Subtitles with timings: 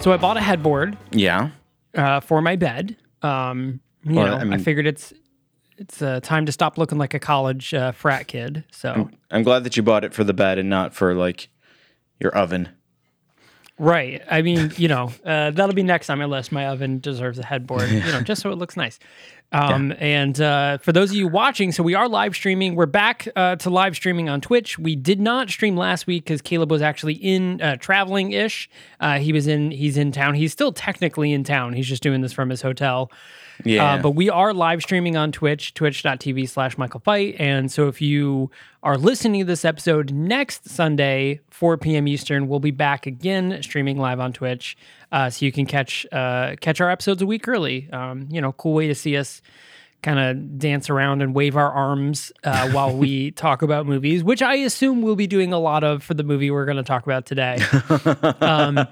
[0.00, 1.50] So I bought a headboard Yeah.
[1.94, 2.96] uh, for my bed.
[3.22, 5.12] Um, you Well, know, I I, figured it's
[5.76, 8.64] it's uh, time to stop looking like a college uh, frat kid.
[8.70, 11.48] So I'm glad that you bought it for the bed and not for like
[12.20, 12.68] your oven.
[13.78, 16.50] right, I mean, you know, uh, that'll be next on my list.
[16.50, 18.98] My oven deserves a headboard, you know, just so it looks nice.
[19.50, 22.74] Um, And uh, for those of you watching, so we are live streaming.
[22.74, 24.78] We're back uh, to live streaming on Twitch.
[24.78, 28.68] We did not stream last week because Caleb was actually in uh, traveling ish.
[29.00, 29.70] Uh, he was in.
[29.70, 30.34] He's in town.
[30.34, 31.72] He's still technically in town.
[31.72, 33.10] He's just doing this from his hotel.
[33.64, 33.94] Yeah.
[33.94, 37.36] Uh, but we are live streaming on Twitch, twitch.tv slash Michael Fight.
[37.38, 38.50] And so if you
[38.82, 42.06] are listening to this episode next Sunday, 4 p.m.
[42.06, 44.76] Eastern, we'll be back again streaming live on Twitch.
[45.10, 47.90] Uh, so you can catch uh, catch our episodes a week early.
[47.92, 49.42] Um, you know, cool way to see us
[50.02, 54.42] kind of dance around and wave our arms uh, while we talk about movies, which
[54.42, 57.04] I assume we'll be doing a lot of for the movie we're going to talk
[57.04, 57.58] about today.
[58.40, 58.86] um,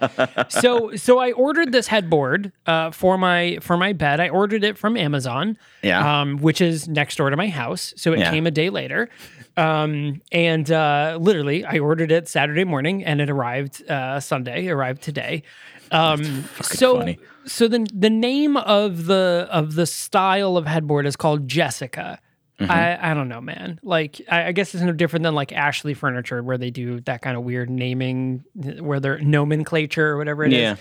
[0.49, 4.19] so, so I ordered this headboard uh, for my for my bed.
[4.21, 6.21] I ordered it from Amazon, Yeah.
[6.23, 7.95] um, which is next door to my house.
[7.97, 8.31] So it Yeah.
[8.31, 9.09] came a day later,
[9.57, 14.69] um, and uh, literally I ordered it Saturday morning, and it arrived uh, Sunday.
[14.69, 15.45] Arrived today.
[15.91, 17.19] Um, so, funny.
[17.47, 22.21] so the the name of the of the style of headboard is called Jessica.
[22.61, 22.73] Mm-hmm.
[22.73, 23.79] I, I don't know, man.
[23.83, 27.21] Like, I, I guess it's no different than like Ashley Furniture, where they do that
[27.21, 28.45] kind of weird naming,
[28.81, 30.61] where they're nomenclature or whatever it is.
[30.61, 30.77] yeah.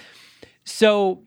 [0.64, 1.24] So,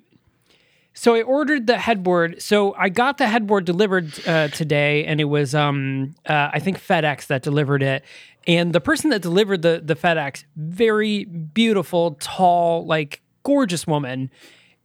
[0.94, 2.40] so I ordered the headboard.
[2.40, 6.80] So I got the headboard delivered uh, today, and it was um uh, I think
[6.80, 8.04] FedEx that delivered it.
[8.46, 14.30] And the person that delivered the the FedEx, very beautiful, tall, like gorgeous woman,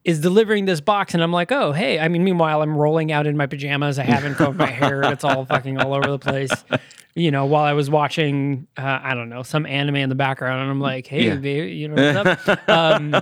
[0.05, 1.99] is delivering this box, and I'm like, oh hey.
[1.99, 3.99] I mean, meanwhile I'm rolling out in my pajamas.
[3.99, 5.01] I haven't combed my hair.
[5.13, 6.51] It's all fucking all over the place.
[7.15, 10.61] You know, while I was watching, uh, I don't know, some anime in the background,
[10.61, 11.35] and I'm like, hey, Yeah.
[11.35, 12.69] baby, you know what's up?
[12.79, 13.15] um,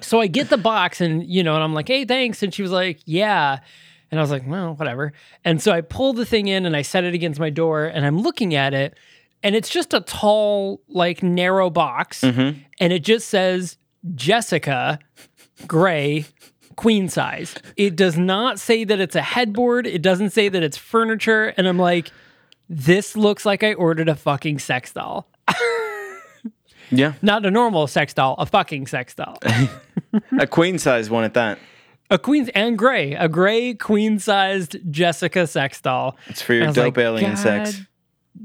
[0.00, 2.42] so I get the box and you know, and I'm like, hey, thanks.
[2.42, 3.58] And she was like, yeah.
[4.10, 5.12] And I was like, well, whatever.
[5.44, 8.04] And so I pull the thing in and I set it against my door and
[8.04, 8.98] I'm looking at it
[9.42, 12.20] and it's just a tall, like narrow box.
[12.20, 12.58] Mm-hmm.
[12.80, 13.76] And it just says
[14.14, 14.98] Jessica
[15.66, 16.26] Gray
[16.76, 17.54] queen size.
[17.76, 19.86] It does not say that it's a headboard.
[19.86, 21.54] It doesn't say that it's furniture.
[21.56, 22.10] And I'm like,
[22.68, 25.28] this looks like I ordered a fucking sex doll.
[26.92, 27.14] Yeah.
[27.22, 29.38] Not a normal sex doll, a fucking sex doll.
[30.38, 31.58] A queen size one at that.
[32.10, 36.18] A queen and gray, a gray queen sized Jessica sex doll.
[36.26, 37.80] It's for your dope like, alien sex.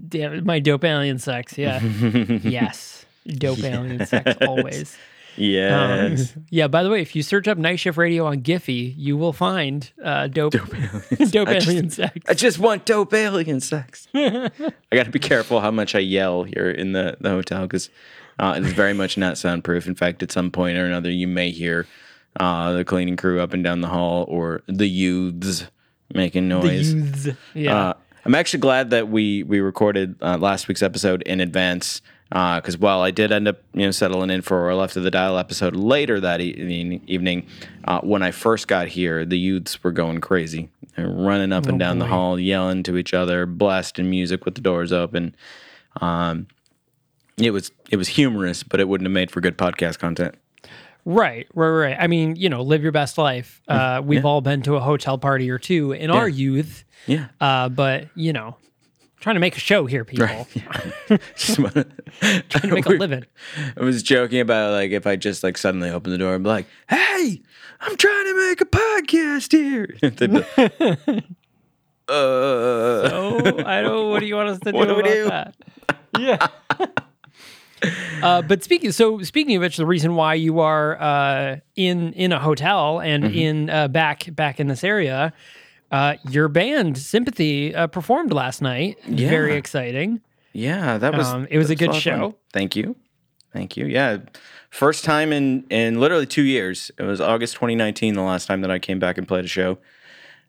[0.07, 1.57] Damn it, my dope alien sex.
[1.57, 1.81] Yeah.
[1.83, 3.05] yes.
[3.27, 4.97] Dope alien sex always.
[5.37, 6.33] Um, Yes.
[6.49, 9.33] yeah, by the way, if you search up Night Shift Radio on Giphy, you will
[9.33, 11.35] find uh, dope, dope, I just-
[11.67, 12.17] alien sex.
[12.27, 14.07] I just want dope alien sex.
[14.15, 14.49] I
[14.91, 17.89] got to be careful how much I yell here in the, the hotel because
[18.39, 19.87] uh, it is very much not soundproof.
[19.87, 21.85] In fact, at some point or another, you may hear
[22.39, 25.65] uh, the cleaning crew up and down the hall or the youths
[26.13, 26.93] making noise.
[26.93, 27.27] the youths.
[27.53, 27.75] Yeah.
[27.89, 27.93] Uh,
[28.25, 33.01] I'm actually glad that we we recorded uh, last week's episode in advance because while
[33.01, 35.75] I did end up you know settling in for our left of the dial episode
[35.75, 37.47] later that e- evening,
[37.85, 41.99] uh, when I first got here, the youths were going crazy, running up and down
[41.99, 45.35] the hall, yelling to each other, blasting music with the doors open.
[46.01, 46.47] Um,
[47.37, 50.35] it was it was humorous, but it wouldn't have made for good podcast content.
[51.05, 51.97] Right, right, right.
[51.97, 53.61] I mean, you know, live your best life.
[53.65, 57.27] Uh, we've all been to a hotel party or two in our youth, Yeah.
[57.39, 58.57] uh, but you know,
[59.19, 60.47] trying to make a show here, people.
[61.35, 61.85] Just wanna-
[62.49, 63.25] Trying to make a living.
[63.75, 66.49] I was joking about like if I just like suddenly open the door and be
[66.49, 67.41] like, "Hey,
[67.81, 71.23] I'm trying to make a podcast here." Like,
[72.09, 74.09] uh, Oh, I don't.
[74.11, 75.25] What do you want us to do do about do?
[75.25, 75.55] that?
[76.17, 76.47] Yeah.
[78.23, 82.31] Uh, but speaking so speaking of which, the reason why you are uh, in in
[82.31, 83.37] a hotel and Mm-hmm.
[83.37, 85.31] in uh, back back in this area,
[85.91, 88.97] uh, your band Sympathy uh, performed last night.
[89.07, 89.29] Yeah.
[89.29, 90.21] Very exciting.
[90.53, 91.27] yeah, that was.
[91.27, 92.19] Um, it was a good lot of fun.
[92.19, 92.35] show.
[92.53, 92.95] Thank you,
[93.53, 93.85] thank you.
[93.85, 94.17] Yeah,
[94.69, 96.91] first time in in literally two years.
[96.97, 99.77] It was August 2019, the last time that I came back and played a show.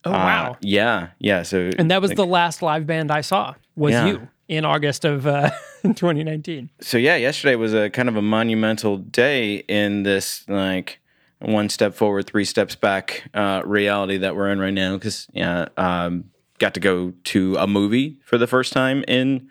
[0.04, 0.56] Oh Uh, wow!
[0.60, 1.42] yeah, yeah.
[1.42, 3.54] So And that was like, the last live band I saw.
[3.76, 4.06] Was Yeah.
[4.06, 5.50] you in August of uh,
[5.82, 6.70] 2019?
[6.80, 11.00] so yeah, yesterday was a kind of a monumental day in this like
[11.40, 14.94] one step forward, three steps back uh, reality that we're in right now.
[14.94, 16.24] Because yeah, um,
[16.58, 19.48] got to go to a movie for the first time in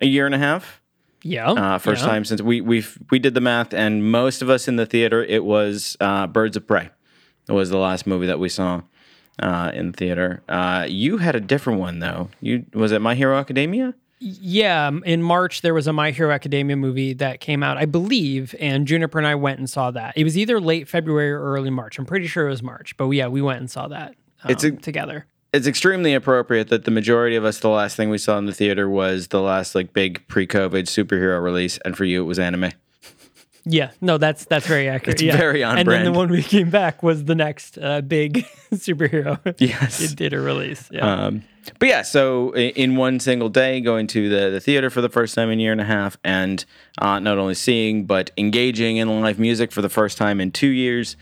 [0.00, 0.80] a year and a half.
[1.22, 1.50] Yeah.
[1.50, 2.08] Uh, first yeah.
[2.08, 5.24] time since we we we did the math, and most of us in the theater,
[5.24, 6.90] it was uh, Birds of Prey.
[7.48, 8.82] It was the last movie that we saw
[9.38, 10.42] uh, in theater.
[10.48, 12.28] Uh, you had a different one though.
[12.40, 13.94] You was it My Hero Academia?
[14.24, 17.86] Yeah, um, in March there was a My Hero Academia movie that came out, I
[17.86, 20.16] believe, and Juniper and I went and saw that.
[20.16, 21.98] It was either late February or early March.
[21.98, 24.14] I'm pretty sure it was March, but yeah, we went and saw that.
[24.44, 25.26] Um, It's a- together.
[25.52, 28.54] it's extremely appropriate that the majority of us the last thing we saw in the
[28.54, 32.70] theater was the last like big pre-covid superhero release and for you it was anime
[33.64, 35.16] Yeah, no, that's that's very accurate.
[35.16, 35.36] It's yeah.
[35.36, 39.38] very on And then the one we came back was the next uh, big superhero.
[39.60, 40.00] Yes.
[40.00, 40.88] it did a release.
[40.90, 41.44] Yeah, um,
[41.78, 45.36] but yeah so in one single day going to the, the theater for the first
[45.36, 46.64] time in a year and a half and
[46.98, 50.66] uh, not only seeing but engaging in live music for the first time in two
[50.66, 51.16] years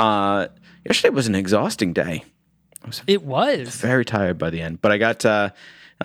[0.00, 0.48] uh,
[0.84, 2.24] yesterday was an exhausting day
[3.06, 3.76] it was.
[3.76, 4.80] very tired by the end.
[4.80, 5.50] But I got uh,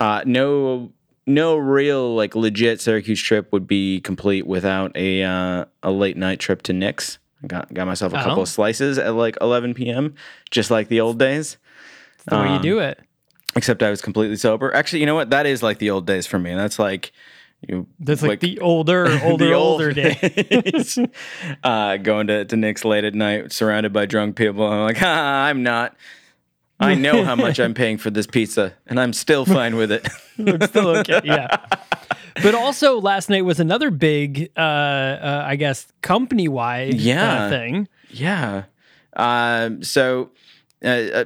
[0.00, 0.92] uh, no
[1.26, 6.40] no real like legit Syracuse trip would be complete without a uh, a late night
[6.40, 7.18] trip to Nick's.
[7.42, 8.42] I got got myself a couple Oh.
[8.42, 10.14] of slices at like 11 p.m.
[10.50, 11.56] just like the old days.
[12.16, 13.00] It's the way you um, do it.
[13.56, 14.72] Except I was completely sober.
[14.74, 15.30] Actually, you know what?
[15.30, 16.54] That is like the old days for me.
[16.54, 17.12] That's like
[17.66, 17.86] you.
[17.98, 20.14] That's like, the older, older, the old older day.
[20.64, 20.98] days.
[21.64, 24.64] uh, going to, to Nick's late at night, surrounded by drunk people.
[24.66, 25.96] I'm like, ah, I'm not.
[26.80, 30.08] I know how much I'm paying for this pizza, and I'm still fine with it.
[30.38, 31.20] I'm still okay.
[31.24, 31.46] Yeah.
[32.42, 37.50] But also, last night was another big, uh, uh, I guess, company wide Yeah.
[37.50, 37.88] thing.
[38.10, 38.64] yeah.
[39.14, 40.30] Um, so,
[40.84, 41.24] uh, uh,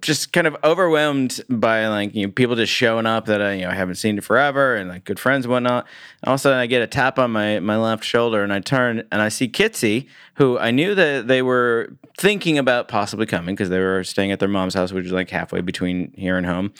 [0.00, 3.64] just kind of overwhelmed by like you know people just showing up that I you
[3.64, 5.86] know haven't seen forever and like good friends and whatnot.
[6.24, 8.60] All of a sudden, I get a tap on my my left shoulder, and I
[8.60, 13.54] turn and I see Kitsy, who I knew that they were thinking about possibly coming
[13.54, 16.46] because they were staying at their mom's house, which is like halfway between here and
[16.46, 16.72] home.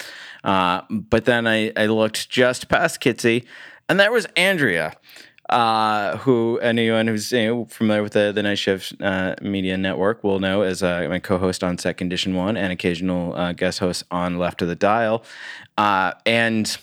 [0.45, 3.45] Uh, but then I I looked just past Kitsy,
[3.89, 4.97] and there was Andrea
[5.49, 10.25] uh, who anyone who's you know, familiar with the, the Night Shift uh, Media Network
[10.25, 14.05] will know as uh, my co-host on Set Condition One and occasional uh, guest host
[14.11, 15.23] on Left of the Dial,
[15.79, 16.77] uh, and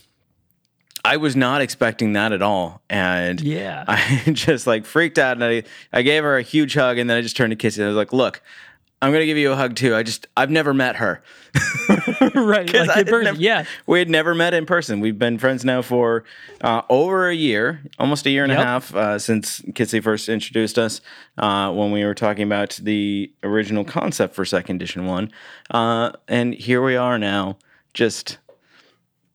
[1.06, 3.83] I was not expecting that at all, and Yeah.
[3.88, 7.18] I just like freaked out, and I I gave her a huge hug, and then
[7.18, 8.42] I just turned to Kitsy and I was like, "Look."
[9.03, 9.94] I'm gonna give you a hug too.
[9.95, 11.21] I just I've never met her.
[12.35, 12.71] right.
[12.73, 13.23] Like in person.
[13.23, 13.65] never- yeah.
[13.85, 15.00] We had never met in person.
[15.00, 16.24] We've been friends now for
[16.62, 18.60] uh, over a year, almost a year and Yep.
[18.62, 21.01] a half uh, since Kitsy first introduced us
[21.38, 25.31] uh, when we were talking about the original concept for Set Condition 1.
[25.72, 27.57] Uh, and here we are now,
[27.93, 28.38] just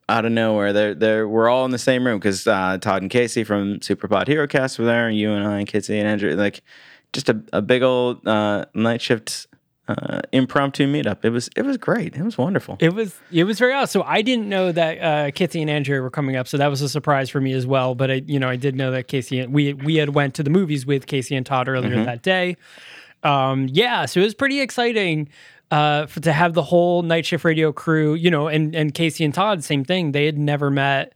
[0.09, 0.73] out of nowhere.
[0.73, 4.27] They're, they're, we're all in the same room because uh, Todd and Casey from Superpod
[4.29, 6.37] Hero Cast were there, and you and I, and Kitsy and Andrea.
[6.37, 6.63] Like,
[7.13, 9.47] just a, a big old uh, night shift
[9.89, 11.25] uh, impromptu meetup.
[11.25, 12.15] It was it was great.
[12.15, 12.77] It was wonderful.
[12.79, 14.03] It was it was very awesome.
[14.03, 16.83] So I didn't know that uh, Kitsy and Andrea were coming up, so that was
[16.83, 17.95] a surprise for me as well.
[17.95, 20.43] But I, you know, I did know that Casey and we we had went to
[20.43, 22.57] the movies with Casey and Todd earlier that day.
[23.23, 25.29] Um, yeah, so it was pretty exciting
[25.71, 28.15] uh, for, to have the whole Night Shift Radio crew.
[28.15, 30.13] You know, and and Casey and Todd, same thing.
[30.13, 31.15] They had never met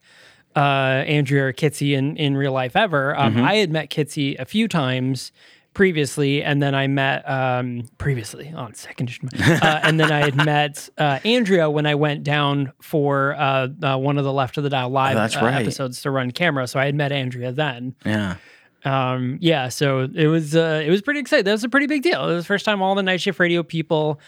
[0.57, 0.59] uh,
[1.07, 3.15] Andrea or Kitsy in in real life ever.
[3.19, 5.31] Um, I had met Kitsy a few times
[5.75, 9.11] previously, and then I met um, previously on second,
[9.41, 13.97] uh, and then I had met uh, Andrea when I went down for uh, uh,
[13.97, 15.63] one of the Left of the Dial live that's uh, right.
[15.63, 16.67] episodes to run camera.
[16.67, 17.95] So I had met Andrea then.
[18.05, 18.37] Yeah.
[18.85, 21.45] Um, yeah, so it was uh, it was pretty exciting.
[21.45, 22.29] That was a pretty big deal.
[22.29, 24.21] It was the first time all the night shift radio people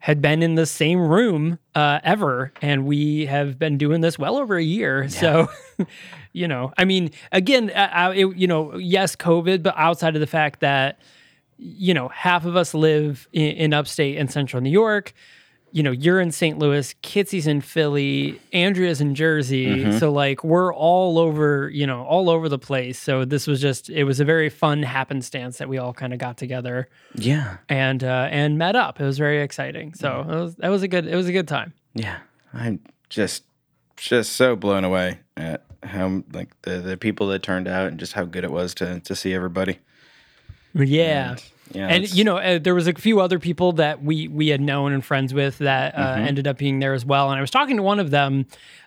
[0.00, 4.36] had been in the same room uh, ever, and we have been doing this well
[4.36, 5.08] over a year.
[5.08, 5.48] So,
[6.32, 10.20] you know, I mean, again, uh, uh, it, you know, yes, COVID, but outside of
[10.20, 10.98] the fact that
[11.60, 15.12] you know, half of us live in, in upstate and central New York.
[15.72, 16.58] You know, you're in St.
[16.58, 19.98] Louis, Kitsy's in Philly, Andrea's in Jersey.
[19.98, 22.98] So like we're all over, you know, all over the place.
[22.98, 26.18] So this was just it was a very fun happenstance that we all kind of
[26.18, 27.58] got together Yeah.
[27.68, 29.00] and uh, and met up.
[29.00, 29.94] It was very exciting.
[29.94, 31.72] So it was, that was a good it was a good time.
[31.94, 32.18] Yeah.
[32.52, 33.44] I'm just
[33.96, 38.14] just so blown away at how like the, the people that turned out and just
[38.14, 39.78] how good it was to to see everybody.
[40.74, 41.36] Yeah.
[41.72, 41.86] Yeah.
[41.86, 44.92] and you know uh, there was a few other people that we we had known
[44.92, 46.26] and friends with that uh, Mm-hmm.
[46.26, 48.46] ended up being there as well and i was talking to one of them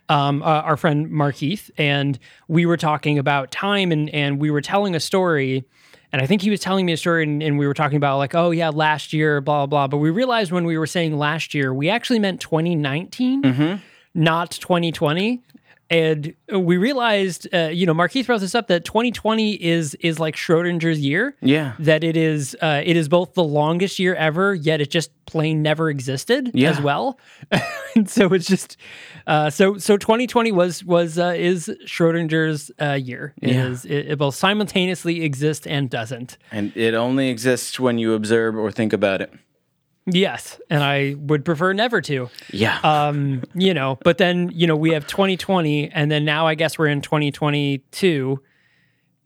[0.10, 4.52] um, uh, our friend Mark Heath, and we were talking about time and and we
[4.52, 5.64] were telling a story
[6.12, 8.18] and i think he was telling me a story and, and we were talking about
[8.18, 11.18] like oh yeah last year blah blah blah but we realized when we were saying
[11.18, 13.76] last year we actually meant 2019 Mm-hmm.
[14.14, 15.42] not 2020
[15.90, 20.36] and we realized uh, you know marquise brought this up that 2020 is is like
[20.36, 21.74] schrodinger's year yeah.
[21.80, 25.62] that it is uh, it is both the longest year ever, yet it just plain
[25.62, 26.70] never existed Yeah.
[26.72, 27.20] as well.
[27.96, 28.78] and so it's just
[29.28, 33.34] uh, so so 2020 was was uh, is Schrodinger's uh, year.
[33.42, 33.68] It Yeah.
[33.68, 36.38] is- it, it both simultaneously exists and doesn't.
[36.52, 39.32] And it only exists when you observe or think about it.
[40.06, 42.30] Yes, and I would prefer never to.
[42.52, 42.78] Yeah.
[42.84, 46.78] Um, you know, but then you know we have 2020, and then now I guess
[46.78, 48.42] we're in 2022,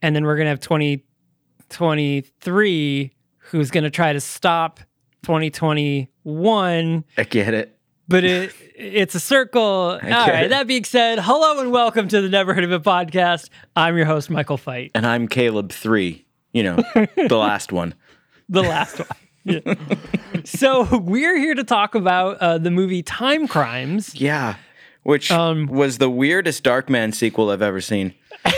[0.02, 4.80] and then we're gonna have 2023, who's gonna try to stop
[5.24, 7.04] 2021.
[7.18, 7.74] I get it.
[8.08, 9.62] But it it's a circle.
[9.64, 10.50] All get it.
[10.50, 13.50] That being said, hello and welcome to the Never Heard of It podcast.
[13.76, 17.96] I'm your host, Michael Fight, And I'm Caleb 3, you know, the last one.
[18.50, 19.08] the last one.
[19.48, 19.76] Yeah.
[20.44, 24.14] so we're here to talk about uh, the movie Timecrimes.
[24.20, 24.56] Yeah.
[25.04, 28.14] Which Um, was the weirdest Darkman sequel I've ever seen.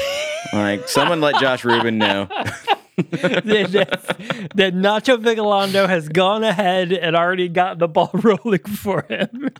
[0.53, 2.25] like, someone let Josh Rubin know.
[2.97, 9.51] that, that Nacho Vigalondo has gone ahead and already got the ball rolling for him.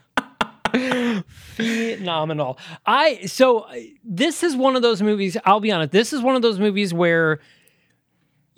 [1.56, 2.58] Phenomenal.
[2.86, 3.66] I so
[4.04, 5.36] this is one of those movies.
[5.46, 5.92] I'll be honest.
[5.92, 7.40] This is one of those movies where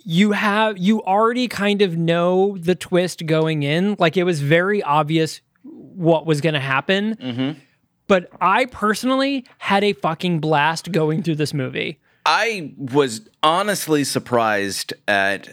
[0.03, 3.95] you have you already kind of know the twist going in.
[3.99, 7.61] Like it was very obvious what was going to happen.
[8.07, 11.99] But I personally had a fucking blast going through this movie.
[12.25, 15.47] I was honestly surprised at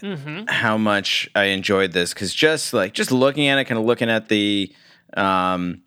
[0.49, 4.09] how much I enjoyed this because just like just looking at it, kind of looking
[4.09, 4.73] at the
[5.15, 5.81] um,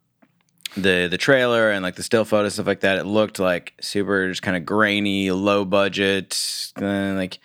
[0.76, 4.28] the the trailer and like the still photos stuff like that, it looked like super
[4.28, 7.38] just kind of grainy, low budget, uh, like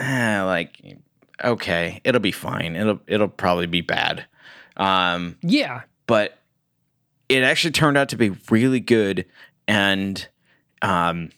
[0.00, 0.80] eh, like
[1.44, 2.74] okay, it'll be fine.
[2.76, 4.26] It'll it'll probably be bad.
[4.76, 5.82] Um, Yeah.
[6.06, 6.36] but
[7.28, 9.24] it actually turned out to be really good
[9.68, 10.26] and
[10.82, 11.30] um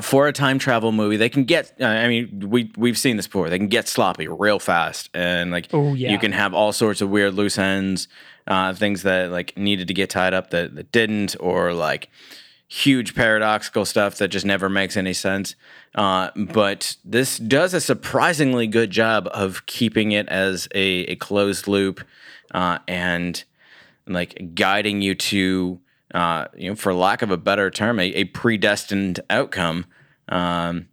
[0.00, 3.26] for a time travel movie they can get uh, i mean we we've seen this
[3.26, 6.10] before they can get sloppy real fast and like Oh, yeah.
[6.12, 8.08] you can have all sorts of weird loose ends
[8.46, 12.08] uh things that like needed to get tied up that, that didn't or like
[12.72, 15.56] huge paradoxical stuff that just never makes any sense
[15.94, 21.68] uh, but this does a surprisingly good job of keeping it as a, a closed
[21.68, 22.00] loop
[22.54, 23.44] uh, and
[24.06, 25.78] like guiding you to
[26.14, 29.84] uh, you know for lack of a better term a, a predestined outcome
[30.30, 30.88] um,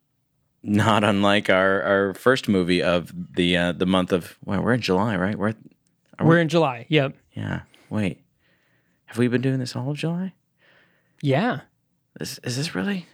[0.61, 4.81] not unlike our, our first movie of the uh, the month of well we're in
[4.81, 5.53] July right we're
[6.19, 6.87] We're in July.
[6.89, 7.15] Yep.
[7.31, 8.21] yeah wait
[9.05, 10.33] have we been doing this all of July
[11.21, 11.61] Yeah.
[12.19, 13.05] Is, is this really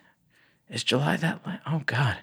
[0.70, 1.60] is July that late?
[1.68, 2.18] oh god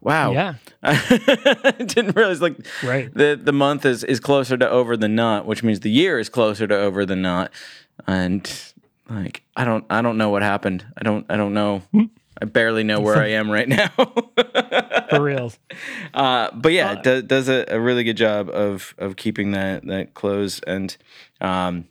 [0.00, 0.54] wow Yeah.
[0.82, 3.12] I didn't realize like Right.
[3.12, 6.28] the the month is is closer to over than not, which means the year is
[6.28, 7.50] closer to over than not.
[8.06, 8.50] And
[9.08, 10.84] like I don't I don't know what happened.
[10.96, 11.82] I don't I don't know.
[12.42, 13.88] I barely know where I am right now.
[15.10, 15.58] For reals.
[16.14, 19.84] uh, but yeah, it does, does a, a really good job of of keeping that
[19.86, 20.96] that close and
[21.42, 21.86] um,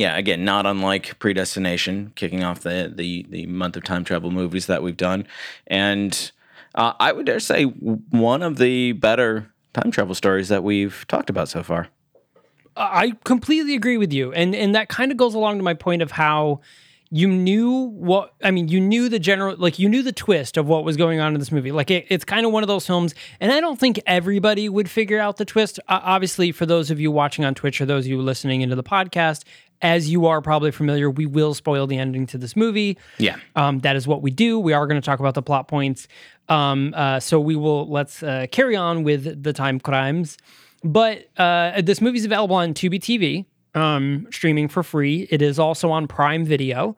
[0.00, 4.64] yeah, again, not unlike Predestination, kicking off the the the month of time travel movies
[4.64, 5.26] that we've done,
[5.66, 6.32] and
[6.74, 11.28] uh, I would dare say one of the better time travel stories that we've talked
[11.28, 11.88] about so far.
[12.74, 16.00] I completely agree with you, and and that kind of goes along to my point
[16.00, 16.62] of how
[17.10, 18.68] you knew what I mean.
[18.68, 21.40] You knew the general, like you knew the twist of what was going on in
[21.40, 21.72] this movie.
[21.72, 24.88] Like it, it's kind of one of those films, and I don't think everybody would
[24.88, 25.78] figure out the twist.
[25.88, 28.76] Uh, obviously, for those of you watching on Twitch or those of you listening into
[28.76, 29.42] the podcast,
[29.82, 32.98] as you are probably familiar, we will spoil the ending to this movie.
[33.18, 34.58] Yeah, Um, that is what we do.
[34.58, 36.06] We are going to talk about the plot points.
[36.48, 40.36] Um, uh, so we will let's uh, carry on with the time crimes.
[40.82, 43.44] But uh, this movie is available on Tubi TV,
[43.78, 45.28] um, streaming for free.
[45.30, 46.96] It is also on Prime Video.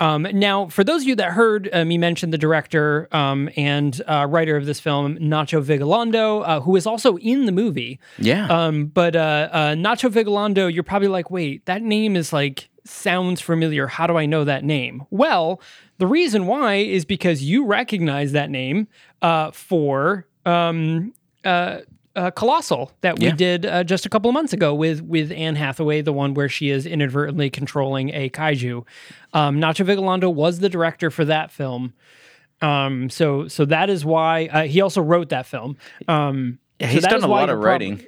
[0.00, 4.00] Um, now, for those of you that heard uh, me mention the director um, and
[4.08, 8.00] uh, writer of this film, Nacho Vigalondo, uh, who is also in the movie.
[8.18, 8.46] Yeah.
[8.46, 13.40] Um, but uh, uh, Nacho Vigalondo, you're probably like, wait, that name is like sounds
[13.40, 13.86] familiar.
[13.86, 15.04] How do I know that name?
[15.10, 15.60] Well,
[15.98, 18.88] the reason why is because you recognize that name
[19.20, 21.12] uh, for um,
[21.44, 21.80] uh,
[22.20, 23.34] uh, Colossal that we Yeah.
[23.34, 26.48] did uh, just a couple of months ago with with Anne Hathaway, the one where
[26.48, 28.84] she is inadvertently controlling a kaiju.
[29.32, 31.94] Um, Nacho Vigalondo was the director for that film.
[32.62, 35.76] Um, so so that is why uh, he also wrote that film.
[36.08, 38.04] Um, Yeah, so he's that done is a lot of prob- writing,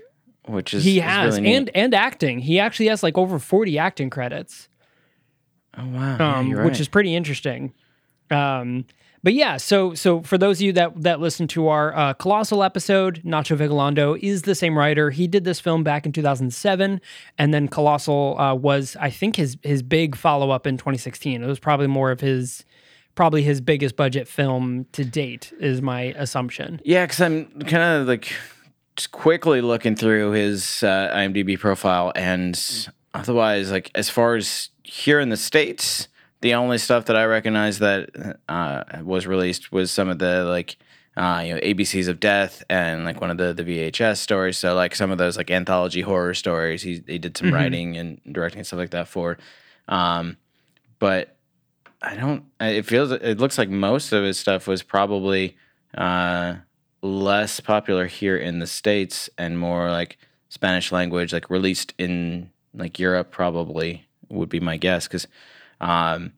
[0.47, 1.57] which is he is has really neat.
[1.57, 2.39] and and acting.
[2.39, 4.69] He actually has like over forty acting credits
[5.79, 7.73] oh wow, yeah, um, you're which is pretty interesting.
[8.31, 8.85] Um,
[9.23, 12.63] but yeah, so so for those of you that that listened to our uh, colossal
[12.63, 15.11] episode, Nacho Vigalondo is the same writer.
[15.11, 17.01] He did this film back in 2007,
[17.39, 21.43] and then Colossal uh, was, I think, his his big follow up in 2016.
[21.43, 22.65] It was probably more of his
[23.15, 26.81] probably his biggest budget film to date, is my assumption.
[26.85, 28.33] Yeah, because I'm kind of like
[28.97, 35.21] just quickly looking through his uh, IMDb profile, and otherwise, like as far as here
[35.21, 36.09] in the states,
[36.43, 40.77] the only stuff that I recognize that uh, was released was some of the like.
[41.15, 44.57] Uh, you know, ABCs of Death and like one of the the VHS stories.
[44.57, 46.81] So like some of those like anthology horror stories.
[46.81, 49.37] He he did some writing and directing and stuff like that for.
[49.89, 50.39] Um,
[50.99, 51.37] but
[52.03, 52.45] I don't.
[52.61, 53.13] It feels.
[53.13, 55.57] It looks like most of his stuff was probably
[55.97, 56.57] uh,
[57.01, 60.19] less popular here in the states and more like
[60.49, 63.31] Spanish language, like released in like Europe.
[63.31, 65.29] Probably would be my guess because,
[65.83, 66.33] um,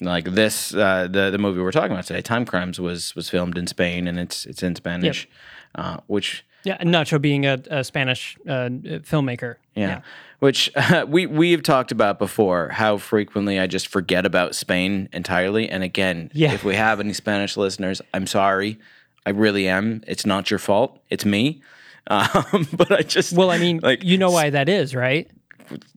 [0.00, 3.66] like this, uh, the the movie we're talking about today, Timecrimes, was was filmed in
[3.66, 5.26] Spain and it's it's in Spanish,
[5.74, 8.68] uh, which Yeah, Nacho being a, a Spanish uh,
[9.02, 9.56] filmmaker.
[9.74, 10.02] yeah.
[10.38, 10.70] Which
[11.08, 15.68] we we've talked about before, how frequently I just forget about Spain entirely.
[15.70, 16.52] And again, Yeah.
[16.52, 18.78] if we have any Spanish listeners, I'm sorry.
[19.24, 20.02] I really am.
[20.06, 21.00] It's not your fault.
[21.10, 21.62] It's me.
[22.08, 25.28] Um, but I just Well, I mean, like you know why that is, right?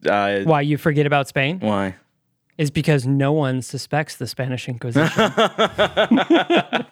[0.09, 1.95] uh, Why you forget about Spain why?
[2.59, 5.31] Is because no one suspects the Spanish Inquisition.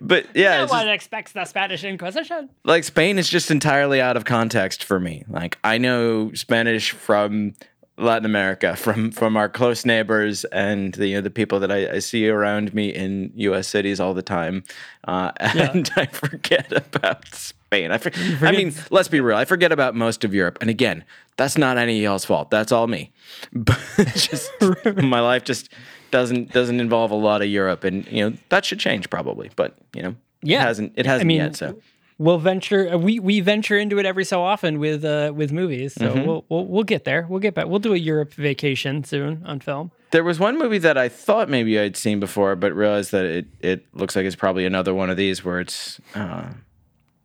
[0.00, 2.48] But yeah, no it's just- one expects the Spanish Inquisition.
[2.64, 5.24] like Spain is just entirely out of context for me.
[5.28, 7.54] Like I know Spanish from
[7.98, 11.94] Latin America, from from our close neighbors, and the, you know the people that I,
[11.94, 13.66] I see around me in U.S.
[13.68, 14.62] cities all the time,
[15.08, 17.90] uh, and I forget about Spain.
[17.90, 18.10] I, for,
[18.46, 19.36] I mean, let's be real.
[19.36, 21.04] I forget about most of Europe, and again,
[21.36, 22.50] that's not any of y'all's fault.
[22.50, 23.12] That's all me.
[23.52, 23.78] But
[24.14, 24.50] just
[24.96, 25.68] my life just
[26.12, 29.50] doesn't doesn't involve a lot of Europe, and you know that should change probably.
[29.56, 30.60] But you know, Yeah.
[30.62, 30.92] it hasn't.
[30.96, 31.56] It hasn't mean, yet.
[31.56, 31.76] So.
[32.18, 32.96] We'll venture.
[32.96, 35.92] We we venture into it every so often with uh with movies.
[35.94, 36.26] So Mm-hmm.
[36.26, 37.26] we'll, we'll we'll get there.
[37.28, 37.66] We'll get back.
[37.66, 39.90] We'll do a Europe vacation soon on film.
[40.12, 43.46] There was one movie that I thought maybe I'd seen before, but realized that it,
[43.60, 46.44] it looks like it's probably another one of these where it's uh,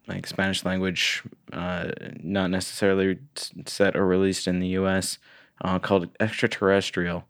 [0.07, 3.19] like Spanish language, uh, not necessarily
[3.65, 5.17] set or released in the U.S.
[5.63, 7.25] Uh, called Extraterrestrial.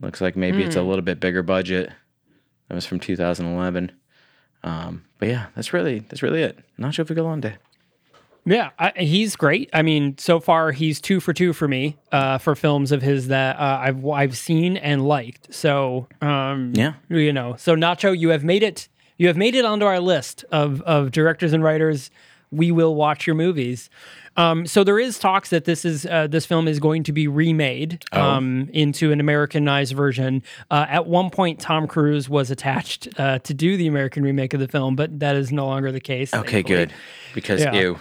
[0.00, 1.90] Looks like maybe it's a little bit bigger budget.
[2.68, 3.92] That was from 2011.
[4.64, 6.58] Um, but yeah, that's really that's really it.
[6.78, 7.54] Nacho Vigalondo.
[8.44, 9.70] Yeah, I, he's great.
[9.72, 13.28] I mean, so far he's two for two for me uh, for films of his
[13.28, 15.52] that uh, I've I've seen and liked.
[15.54, 16.94] So um, Yeah.
[17.08, 18.88] you know, so Nacho, you have made it.
[19.18, 22.10] You have made it onto our list of of directors and writers.
[22.50, 23.88] We will watch your movies.
[24.36, 27.28] Um, so there is talks that this is uh, this film is going to be
[27.28, 30.42] remade um, into an Americanized version.
[30.70, 34.60] Uh, at one point, Tom Cruise was attached uh, to do the American remake of
[34.60, 36.32] the film, but that is no longer the case.
[36.32, 36.86] Okay, thankfully.
[36.86, 36.92] good.
[37.34, 37.74] Because Yeah.
[37.74, 37.98] ew.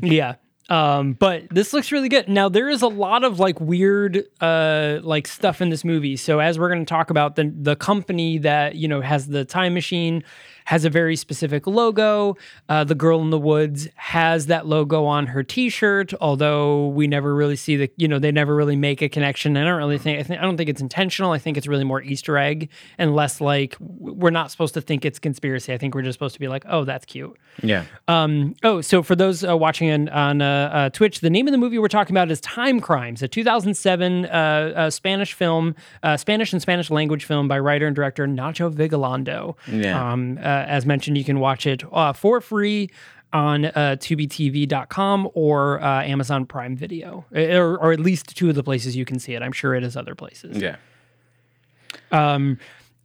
[0.00, 0.34] Yeah.
[0.68, 2.28] Um, but this looks really good.
[2.28, 6.16] Now there is a lot of like weird uh like stuff in this movie.
[6.16, 9.72] So as we're gonna talk about the the company that, you know, has the time
[9.72, 10.22] machine
[10.68, 12.36] has a very specific logo.
[12.68, 17.34] Uh, the girl in the woods has that logo on her T-shirt, although we never
[17.34, 19.56] really see the, you know, they never really make a connection.
[19.56, 21.32] I don't really think, I, think, I don't think it's intentional.
[21.32, 25.06] I think it's really more Easter egg and less like we're not supposed to think
[25.06, 25.72] it's conspiracy.
[25.72, 27.34] I think we're just supposed to be like, oh, that's cute.
[27.62, 27.86] Yeah.
[28.06, 31.52] Um, oh, so for those uh, watching on, on uh, uh, Twitch, the name of
[31.52, 36.52] the movie we're talking about is Timecrimes, a 2007 uh, uh, Spanish film, uh, Spanish
[36.52, 39.56] and Spanish language film by writer and director Nacho Vigalondo.
[39.66, 40.12] Yeah.
[40.12, 42.90] Um, as mentioned, you can watch it uh, for free
[43.32, 48.62] on uh, tubitv.com or uh, Amazon Prime Video, or, or at least two of the
[48.62, 49.42] places you can see it.
[49.42, 50.56] I'm sure it is other places.
[50.56, 50.76] Yeah.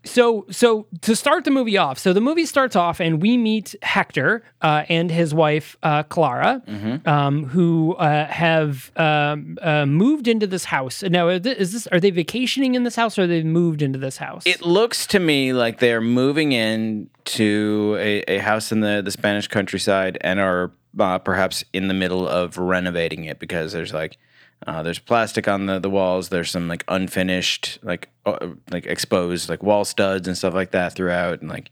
[0.06, 3.76] So so to start the movie off so the movie starts off and we meet
[3.82, 6.62] hector uh, and his wife uh, clara
[7.06, 11.04] um, who uh, have um, uh, moved into this house.
[11.04, 14.44] Now is this are they vacationing in this house or they moved into this house?
[14.46, 19.12] It looks to me like they're moving in to a, a house in the, the
[19.12, 24.18] Spanish countryside and are uh, perhaps in the middle of renovating it because there's like
[24.66, 26.30] uh, there's plastic on the, the walls.
[26.30, 30.94] There's some like unfinished like uh, like exposed like wall studs and stuff like that
[30.94, 31.70] throughout and like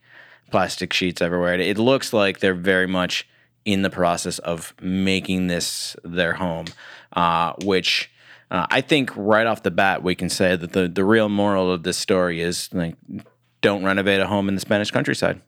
[0.50, 1.54] plastic sheets everywhere.
[1.54, 3.28] It, it looks like they're very much
[3.64, 6.66] in the process of making this their home,
[7.14, 8.10] uh, which.
[8.50, 11.72] Uh, I think right off the bat we can say that the, the real moral
[11.72, 12.98] of this story is like
[13.62, 15.40] don't renovate a home in the Spanish countryside.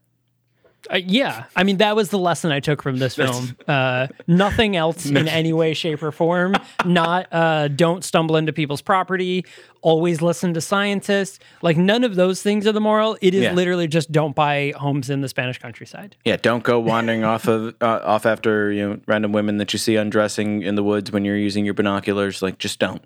[0.91, 3.55] Uh, yeah, I mean that was the lesson I took from this film.
[3.67, 6.55] Uh, nothing else in any way, shape, or form.
[6.85, 9.45] Not uh, don't stumble into people's property.
[9.81, 11.39] Always listen to scientists.
[11.61, 13.17] Like none of those things are the moral.
[13.21, 13.53] It is Yeah.
[13.53, 16.15] literally just don't buy homes in the Spanish countryside.
[16.25, 19.79] Yeah, don't go wandering off of uh, off after you know random women that you
[19.79, 22.41] see undressing in the woods when you're using your binoculars.
[22.41, 23.01] Like just don't.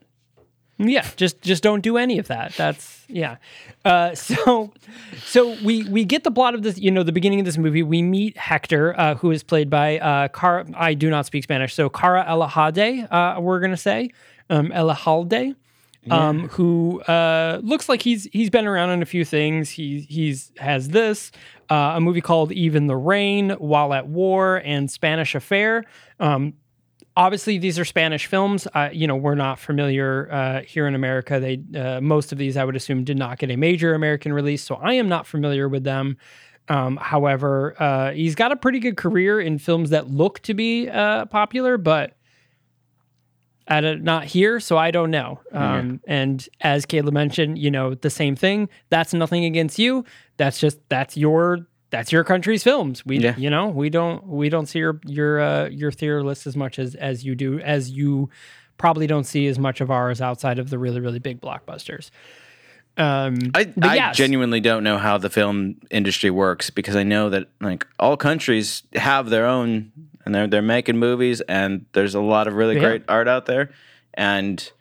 [0.79, 2.53] Yeah, just just don't do any of that.
[2.53, 3.37] That's yeah.
[3.83, 4.71] Uh, so
[5.23, 6.77] so we we get the plot of this.
[6.77, 7.83] You know, the beginning of this movie.
[7.83, 10.65] We meet Hector, uh, who is played by uh, Cara.
[10.75, 13.07] I do not speak Spanish, so Karra Elejalde.
[13.11, 14.11] Uh, we're gonna say
[14.49, 15.55] um, Elejalde.
[16.09, 19.69] Um, who uh, looks like he's he's been around in a few things.
[19.69, 21.33] He he's has this
[21.69, 25.83] uh, a movie called Even the Rain, While at War, and Spanish Affair.
[26.21, 26.53] Um,
[27.17, 28.67] obviously these are Spanish films.
[28.73, 31.39] Uh, you know, we're not familiar uh, here in America.
[31.39, 34.63] They uh, most of these, I would assume, did not get a major American release,
[34.63, 36.17] so I am not familiar with them.
[36.69, 40.89] Um, however, uh, he's got a pretty good career in films that look to be
[40.89, 42.13] uh, popular, but
[43.67, 45.41] at a, not here, so I don't know.
[45.51, 48.69] Um, And as Caleb mentioned, you know, the same thing.
[48.89, 50.05] That's nothing against you.
[50.37, 53.05] That's just that's your that's your country's films.
[53.05, 53.35] We Yeah.
[53.37, 56.79] you know we don't we don't see your your uh, your theater list as much
[56.79, 58.29] as as you do as you
[58.77, 62.09] probably don't see as much of ours outside of the really really big blockbusters.
[62.97, 64.17] Um, I, I yes.
[64.17, 68.81] genuinely don't know how the film industry works because I know that like all countries
[68.95, 69.91] have their own
[70.25, 72.81] and they're they're making movies and there's a lot of really Yeah.
[72.81, 73.69] great art out there
[74.15, 74.71] and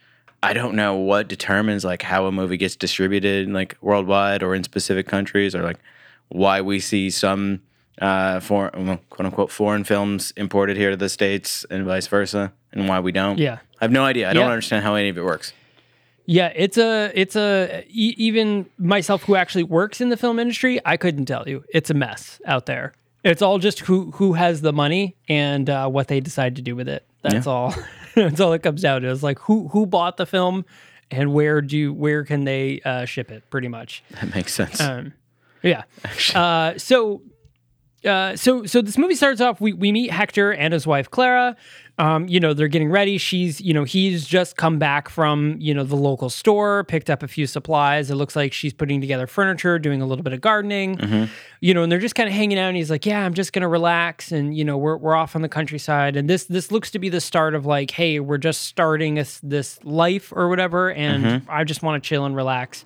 [0.42, 4.64] I don't know what determines like how a movie gets distributed like worldwide or in
[4.64, 5.78] specific countries or like
[6.28, 7.60] why we see some
[8.00, 12.52] uh foreign well, quote unquote foreign films imported here to the states and vice versa
[12.72, 13.38] and why we don't.
[13.38, 13.58] Yeah.
[13.80, 14.28] I have no idea.
[14.28, 14.52] I don't Yeah.
[14.52, 15.52] understand how any of it works.
[16.28, 20.80] Yeah, it's a it's a e- even myself who actually works in the film industry,
[20.84, 21.62] I couldn't tell you.
[21.72, 22.92] It's a mess out there.
[23.22, 26.74] It's all just who who has the money and uh, what they decide to do
[26.76, 27.06] with it.
[27.22, 27.74] That's all.
[28.14, 29.08] That's all it comes down to.
[29.08, 30.64] Is like who who bought the film
[31.10, 33.48] and where do where can they uh, ship it?
[33.50, 34.02] Pretty much.
[34.20, 34.80] That makes sense.
[34.80, 35.12] Um,
[35.62, 35.82] yeah.
[36.34, 37.22] Uh, so,
[38.04, 39.60] uh, so, so this movie starts off.
[39.60, 41.56] We we meet Hector and his wife Clara.
[41.98, 43.16] Um, you know, they're getting ready.
[43.16, 47.22] She's, you know, he's just come back from, you know, the local store, picked up
[47.22, 48.10] a few supplies.
[48.10, 50.98] It looks like she's putting together furniture, doing a little bit of gardening.
[51.60, 52.68] You know, and they're just kind of hanging out.
[52.68, 55.40] And he's like, "Yeah, I'm just gonna relax." And you know, we're we're off on
[55.40, 56.16] the countryside.
[56.16, 59.40] And this this looks to be the start of like, "Hey, we're just starting this
[59.42, 62.84] this life or whatever." And I just want to chill and relax.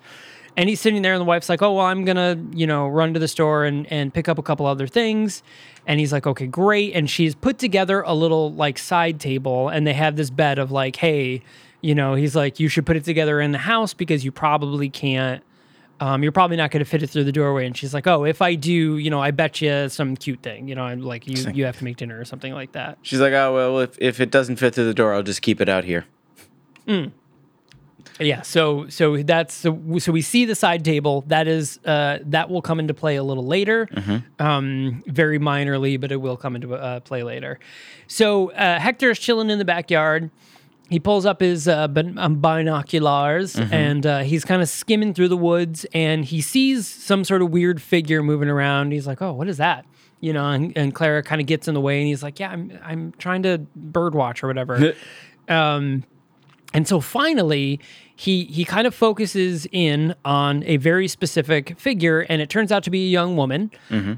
[0.57, 3.15] And he's sitting there, and the wife's like, "Oh well, I'm gonna, you know, run
[3.15, 5.43] to the store and and pick up a couple other things."
[5.87, 9.87] And he's like, "Okay, great." And she's put together a little like side table, and
[9.87, 11.43] they have this bed of like, "Hey,
[11.81, 14.91] you know," he's like, "You should put it together in the house because you probably
[14.91, 15.43] can't."
[16.03, 17.67] Um, you're probably not going to fit it through the doorway.
[17.67, 20.67] And she's like, "Oh, if I do, you know, I bet you some cute thing.
[20.67, 23.21] You know, I'm like you you have to make dinner or something like that." She's
[23.21, 25.69] like, oh well, if if it doesn't fit through the door, I'll just keep it
[25.69, 26.07] out here.
[28.19, 32.51] Yeah, so so that's so, so we see the side table that is uh, that
[32.51, 33.89] will come into play a little later,
[34.39, 37.59] um, very minorly, but it will come into uh, play later.
[38.07, 40.31] So uh, Hector is chilling in the backyard.
[40.89, 45.29] He pulls up his uh, bin- um, binoculars and uh, he's kind of skimming through
[45.29, 48.91] the woods and he sees some sort of weird figure moving around.
[48.93, 49.85] He's like, "Oh, what is that?"
[50.19, 52.51] You know, and, and Clara kind of gets in the way and he's like, "Yeah,
[52.51, 54.95] I'm I'm trying to bird watch or whatever."
[55.49, 56.03] um,
[56.73, 57.81] and so finally,
[58.15, 62.85] he he kind of focuses in on a very specific figure, and it turns out
[62.85, 63.71] to be a young woman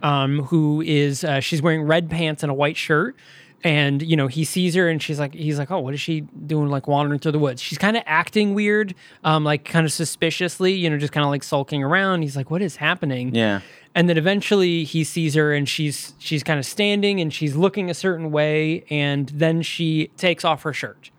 [0.02, 3.16] um, who is uh, she's wearing red pants and a white shirt.
[3.64, 6.22] And you know he sees her, and she's like, he's like, oh, what is she
[6.22, 6.66] doing?
[6.68, 7.62] Like wandering through the woods.
[7.62, 11.30] She's kind of acting weird, um, like kind of suspiciously, you know, just kind of
[11.30, 12.22] like sulking around.
[12.22, 13.32] He's like, what is happening?
[13.32, 13.60] Yeah.
[13.94, 17.88] And then eventually he sees her and she's she's kind of standing and she's looking
[17.88, 21.11] a certain way and then she takes off her shirt.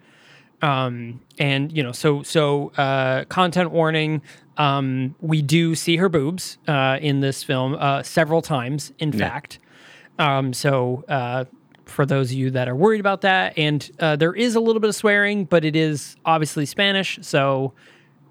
[0.64, 4.22] Um, and you know, so so uh, content warning.
[4.58, 8.94] Um, we do see her boobs uh, in this film uh, several times.
[9.00, 9.60] In fact,
[10.20, 11.46] um, so uh,
[11.86, 14.80] for those of you that are worried about that, and uh, there is a little
[14.80, 17.18] bit of swearing, but it is obviously Spanish.
[17.24, 17.74] So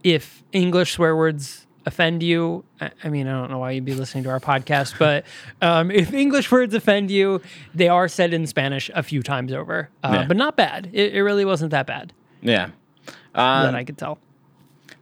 [0.05, 3.95] if English swear words offend you, I, I mean, I don't know why you'd be
[3.95, 5.25] listening to our podcast, but
[5.61, 7.43] um, if English words offend you,
[7.75, 10.25] they are said in Spanish a few times over, uh, Yeah.
[10.29, 10.89] but not bad.
[10.93, 12.71] It, it really wasn't that bad Yeah.
[13.35, 14.19] that Um, I could tell.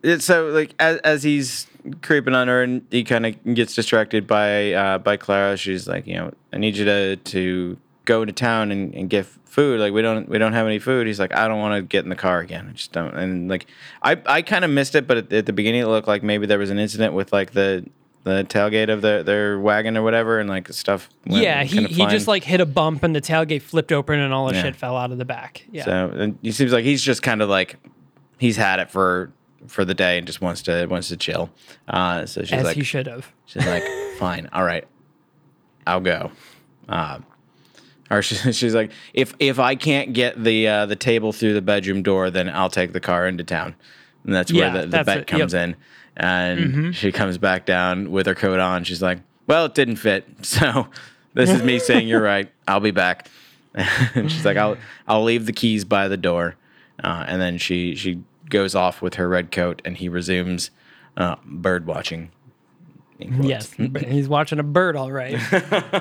[0.03, 1.67] it- so like as, as he's
[2.03, 6.07] creeping on her and he kind of gets distracted by uh, by Clara, she's like,
[6.07, 9.81] you know, I need you to to go to town and, and get food.
[9.81, 11.07] Like we don't we don't have any food.
[11.07, 12.67] He's like, I don't want to get in the car again.
[12.69, 13.15] I just don't.
[13.17, 13.67] And like
[14.03, 16.47] I I kind of missed it, but at, at the beginning it looked like maybe
[16.47, 17.85] there was an incident with like the
[18.25, 21.09] the tailgate of the, their wagon or whatever, and like stuff.
[21.27, 24.33] went Yeah, he, he just like hit a bump and the tailgate flipped open and
[24.35, 24.63] all the Yeah.
[24.63, 25.65] shit fell out of the back.
[25.73, 25.85] Yeah.
[25.85, 27.77] So and he seems like he's just kind of like
[28.39, 29.33] he's had it for
[29.67, 31.51] for the day and just wants to wants to chill.
[31.89, 33.31] Uh, so she's as like, he should have.
[33.47, 33.83] she's like,
[34.19, 34.87] fine, all right,
[35.87, 36.31] I'll go.
[36.89, 37.25] Um,
[38.11, 41.63] or she, she's like, if if I can't get the uh, the table through the
[41.63, 43.75] bedroom door, then I'll take the car into town.
[44.25, 45.39] And that's Yeah, where the, the that's bet it, yep.
[45.41, 45.77] comes in.
[46.17, 48.85] And she comes back down with her coat on.
[48.85, 50.27] She's like, well, it didn't fit.
[50.43, 50.89] So
[51.35, 52.51] this is me saying you're right.
[52.67, 53.29] I'll be back.
[53.75, 56.57] and she's like, I'll I'll leave the keys by the door.
[57.03, 60.71] Uh, and then she she goes off with her red coat, and he resumes
[61.17, 62.31] uh, bird watching.
[63.19, 65.39] Yes, he's watching a bird, all right.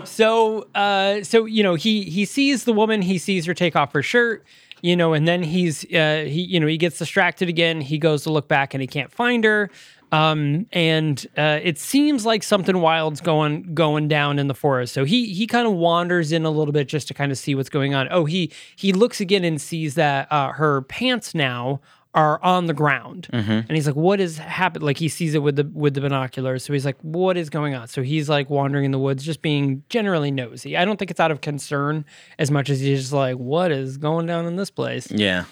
[0.07, 3.91] so, uh, so you know, he he sees the woman, he sees her take off
[3.93, 4.45] her shirt,
[4.81, 7.81] you know, and then he's uh, he you know he gets distracted again.
[7.81, 9.69] He goes to look back and he can't find her.
[10.11, 14.93] Um, and uh, it seems like something wild's going going down in the forest.
[14.93, 17.53] So he he kind of wanders in a little bit just to kind of see
[17.55, 18.07] what's going on.
[18.11, 21.81] Oh, he he looks again and sees that uh, her pants now
[22.15, 25.55] are on the ground and he's like what is happened like he sees it with
[25.57, 28.83] the with the binoculars so he's like what is going on so he's like wandering
[28.83, 32.03] in the woods just being generally nosy i don't think it's out of concern
[32.39, 35.43] as much as he's just like what is going down in this place Yeah.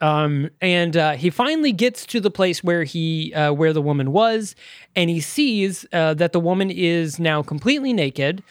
[0.00, 4.12] Um, and uh, he finally gets to the place where he uh, where the woman
[4.12, 4.54] was,
[4.96, 8.42] and he sees uh, that the woman is now completely naked.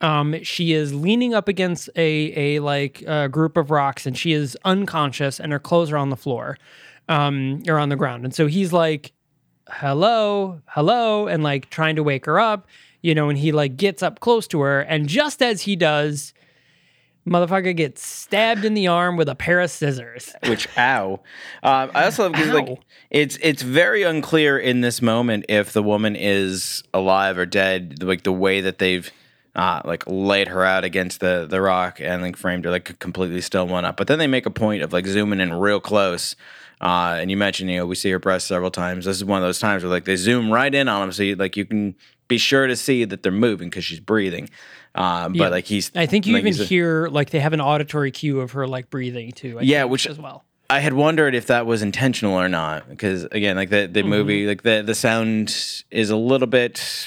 [0.00, 4.32] Um, she is leaning up against a a like uh, group of rocks, and she
[4.32, 6.56] is unconscious, and her clothes are on the floor,
[7.08, 8.24] um, or on the ground.
[8.24, 9.12] And so he's like,
[9.70, 12.66] "Hello, hello," and like trying to wake her up,
[13.02, 13.28] you know.
[13.28, 16.32] And he like gets up close to her, and just as he does.
[17.26, 20.34] Motherfucker gets stabbed in the arm with a pair of scissors.
[20.46, 21.20] Which ow.
[21.62, 22.78] Um, I also love because like
[23.10, 28.02] it's it's very unclear in this moment if the woman is alive or dead.
[28.02, 29.10] Like the way that they've
[29.54, 33.40] uh, like laid her out against the the rock and like framed her like completely
[33.40, 33.96] still one up.
[33.96, 36.36] But then they make a point of like zooming in real close.
[36.80, 39.06] Uh, and you mentioned you know we see her breasts several times.
[39.06, 41.22] This is one of those times where like they zoom right in on them, so
[41.22, 41.94] you, like you can
[42.28, 44.50] be sure to see that they're moving because she's breathing.
[44.94, 47.60] Uh, but like he's I think you like, even a- hear like they have an
[47.60, 49.58] auditory cue of her like breathing too.
[49.58, 50.44] I Yeah, think, which- as well.
[50.70, 54.08] I had wondered if that was intentional or not because again, like the the Mm-hmm.
[54.08, 55.48] movie, like the the sound
[55.90, 57.06] is a little bit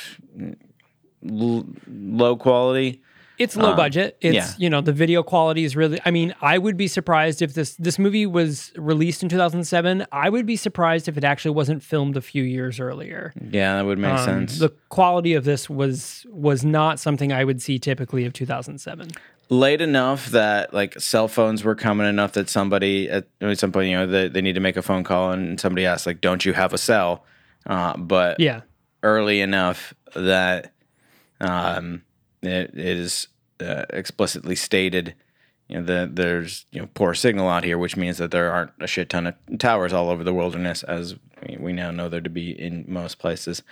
[1.27, 3.01] l- low quality.
[3.37, 4.17] It's low Um, budget.
[4.21, 4.49] It's yeah.
[4.57, 5.99] you know the video quality is really.
[6.05, 10.05] I mean, I would be surprised if this this movie was released in 2007.
[10.11, 13.33] I would be surprised if it actually wasn't filmed a few years earlier.
[13.51, 14.59] Yeah, that would make Um, sense.
[14.59, 19.09] The quality of this was was not something I would see typically of 2007.
[19.49, 23.89] Late enough that like cell phones were coming enough that somebody at at some point,
[23.89, 26.43] you know, they, they need to make a phone call and somebody asks like, "Don't
[26.43, 27.23] you have a cell?"
[27.65, 28.61] Uh, but Yeah,
[29.03, 30.73] early enough that
[31.39, 32.01] um,
[32.47, 33.27] it is
[33.59, 35.13] uh, explicitly stated.
[35.69, 38.71] You know, that there's you know poor signal out here, which means that there aren't
[38.79, 42.21] a shit ton of towers all over the wilderness, as we- we now know there
[42.21, 43.63] to be in most places.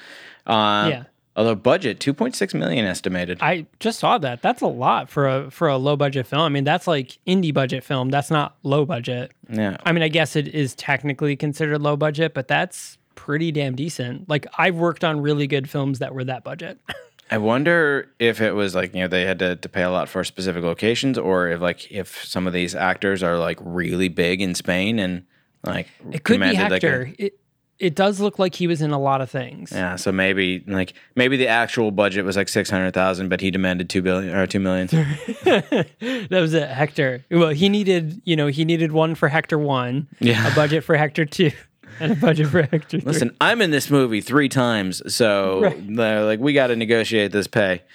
[0.46, 1.04] Uh, Yeah.
[1.38, 3.40] Although budget two point six million estimated.
[3.42, 4.42] I just saw that.
[4.42, 6.42] That's a lot for a for a low budget film.
[6.44, 8.10] I mean, that's like indie budget film.
[8.10, 9.32] That's not low budget.
[9.50, 9.76] yeah.
[9.86, 14.30] I mean, I guess it is technically considered low budget, but that's pretty damn decent.
[14.30, 16.80] Like I've worked on really good films that were that budget.
[17.32, 20.10] I wonder if it was like you know they had to, to pay a lot
[20.10, 24.42] for specific locations, or if like if some of these actors are like really big
[24.42, 25.24] in Spain and
[25.66, 27.14] like It could be commanded, like, a- Hector.
[27.18, 27.40] it
[27.78, 29.72] it does look like he was in a lot of things.
[29.74, 33.52] Yeah, so maybe like maybe the actual budget was like six hundred thousand, but he
[33.52, 34.88] demanded two billion or two million.
[35.44, 37.26] that was it, Hector.
[37.32, 40.52] Well, he needed, you know, he needed one for Hector one, Yeah.
[40.52, 41.52] a budget for Hector two,
[42.00, 43.12] and a budget for Hector three.
[43.12, 45.96] Listen, I'm in this movie three times, so Right.
[45.96, 47.82] they're like we got to negotiate this pay.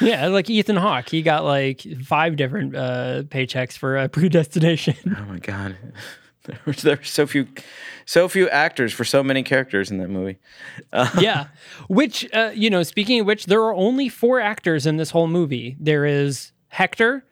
[0.00, 4.96] Yeah, like Ethan Hawke, he got like five different uh, paychecks for uh, predestination.
[5.18, 5.76] Oh my god,
[6.44, 7.46] there were, there were so few,
[8.06, 10.38] so few actors for so many characters in that movie.
[11.20, 11.48] yeah.
[11.88, 15.26] Which, uh, you know, speaking of which, there are only four actors in this whole
[15.28, 15.76] movie.
[15.78, 17.26] There is Hector,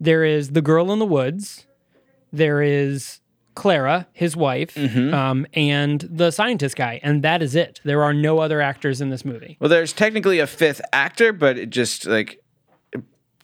[0.00, 1.66] there is the girl in the woods,
[2.32, 3.20] there is
[3.58, 5.12] Clara, his wife, Mm-hmm.
[5.12, 7.80] um, and the scientist guy, and that is it.
[7.82, 9.56] There are no other actors in this movie.
[9.58, 12.40] Well, there's technically a fifth actor, but it just like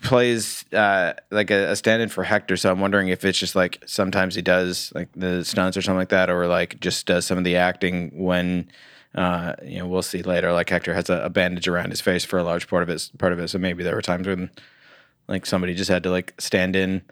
[0.02, 2.56] plays uh, like a, a stand-in for Hector.
[2.56, 5.98] So I'm wondering if it's just like sometimes he does like the stunts or something
[5.98, 8.70] like that, or like just does some of the acting when.
[9.16, 10.52] Uh, you know, we'll see later.
[10.52, 13.10] Like Hector has a, a bandage around his face for a large part of it.
[13.18, 13.46] Part of it.
[13.48, 14.50] So maybe there were times when,
[15.28, 17.02] like, somebody just had to like stand in.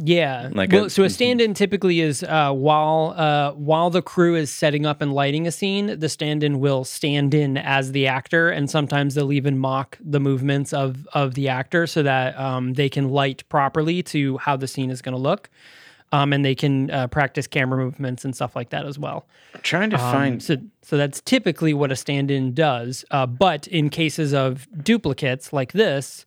[0.00, 0.50] Yeah.
[0.52, 4.48] Like well, a- so a stand-in typically is uh, while uh, while the crew is
[4.50, 8.70] setting up and lighting a scene, the stand-in will stand in as the actor, and
[8.70, 13.08] sometimes they'll even mock the movements of of the actor so that um, they can
[13.08, 15.50] light properly to how the scene is going to look,
[16.12, 19.26] um, and they can uh, practice camera movements and stuff like that as well.
[19.62, 20.42] trying to Um, find.
[20.42, 23.04] so, so that's typically what a stand-in does.
[23.10, 26.24] Uh, but in cases of duplicates like this,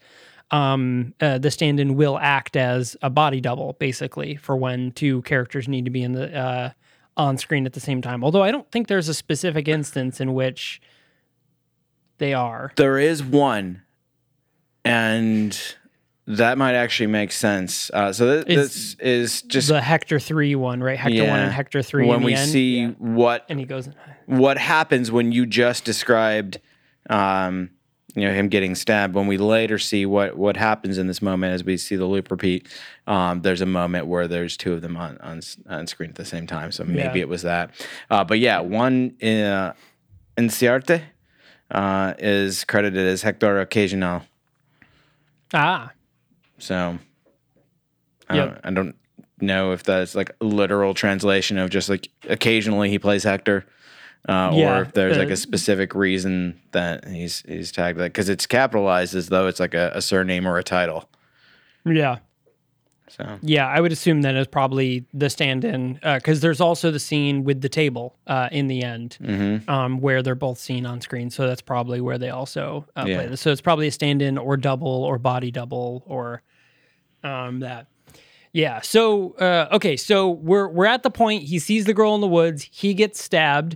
[0.52, 5.68] um, uh, the stand-in will act as a body double, basically, for when two characters
[5.68, 6.70] need to be in the uh,
[7.18, 8.24] on screen at the same time.
[8.24, 10.82] Although I don't think there's a specific instance in which
[12.18, 12.72] they are.
[12.76, 13.82] There is one,
[14.86, 15.58] and
[16.28, 17.90] that might actually make sense.
[17.94, 20.98] Uh, so th- this is just the Hector three one, right?
[20.98, 22.06] Hector one and Hector three.
[22.08, 22.50] when we end.
[22.50, 22.90] see Yeah.
[22.98, 23.90] what and he goes,
[24.26, 26.60] what happens when you just described
[27.10, 27.72] um,
[28.16, 31.54] you know him getting stabbed when we later see what what happens in this moment
[31.54, 32.68] as we see the loop repeat
[33.08, 36.26] um, there's a moment where there's two of them on on, on screen at the
[36.26, 36.72] same time.
[36.72, 37.24] So maybe Yeah.
[37.24, 37.72] it was that.
[38.10, 39.74] Uh, but yeah one in, uh,
[40.38, 41.02] Inciarte
[41.70, 44.24] uh, is credited as Hector Occasional.
[45.54, 45.92] Ah,
[46.58, 46.98] so
[48.30, 48.46] I, Yep.
[48.48, 48.96] don't, I don't
[49.42, 53.66] know if that's like literal translation of just like occasionally he plays Hector,
[54.30, 58.06] uh, Yeah, or if there's like uh, a specific reason that he's he's tagged that
[58.14, 61.10] because it's capitalized as though it's like a, a surname or a title.
[61.86, 62.18] yeah.
[63.10, 67.44] So Yeah, I would assume that is probably the stand-in because there's also the scene
[67.44, 69.70] with the table uh, in the end Mm-hmm.
[69.70, 71.30] um, where they're both seen on screen.
[71.30, 73.16] So that's probably where they also uh, Yeah.
[73.18, 73.42] play this.
[73.42, 76.42] So it's probably a stand-in or double or body double or
[77.22, 77.88] um, that.
[78.54, 78.80] Yeah.
[78.80, 79.98] So uh, okay.
[79.98, 82.70] So we're we're at the point he sees the girl in the woods.
[82.72, 83.76] He gets stabbed.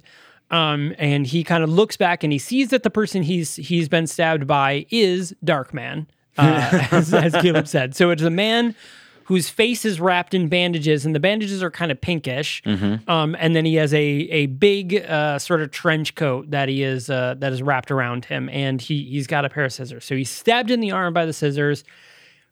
[0.51, 3.89] Um, and he kind of looks back and he sees that the person he's he's
[3.89, 6.05] been stabbed by is Darkman,
[6.38, 7.95] uh, as, as Caleb said.
[7.95, 8.75] So it's a man
[9.25, 12.62] whose face is wrapped in bandages, and the bandages are kind of pinkish.
[13.08, 16.84] Um, and then he has a a big uh, sort of trench coat that he
[16.84, 20.05] is uh, that is wrapped around him, and he he's got a pair of scissors.
[20.05, 21.84] So he's stabbed in the arm by the scissors.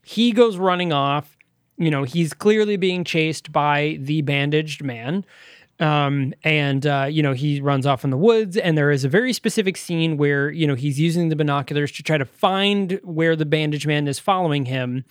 [0.01, 1.37] He goes running off.
[1.77, 5.25] You know, he's clearly being chased by the bandaged man.
[5.79, 8.57] Um, and, uh, you know, he runs off in the woods.
[8.57, 12.03] And there is a very specific scene where, you know, he's using the binoculars to
[12.03, 15.03] try to find where the bandage man is following him.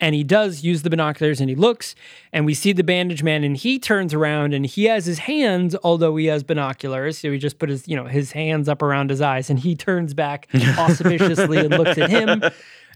[0.00, 1.96] And he does use the binoculars and he looks,
[2.32, 5.74] and we see the bandage man, and he turns around and he has his hands,
[5.82, 7.18] although he has binoculars.
[7.18, 9.74] So he just put his, you know, his hands up around his eyes, and he
[9.74, 12.42] turns back auspiciously and looks at him.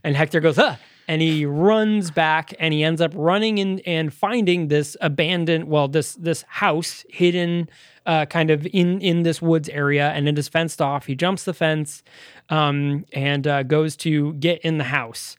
[0.05, 4.13] And Hector goes, ah, and he runs back and he ends up running in and
[4.13, 7.69] finding this abandoned, well, this this house hidden
[8.07, 11.07] uh, kind of in in this woods area, and it is fenced off.
[11.07, 12.03] He jumps the fence
[12.49, 15.37] um, and uh, goes to get in the house.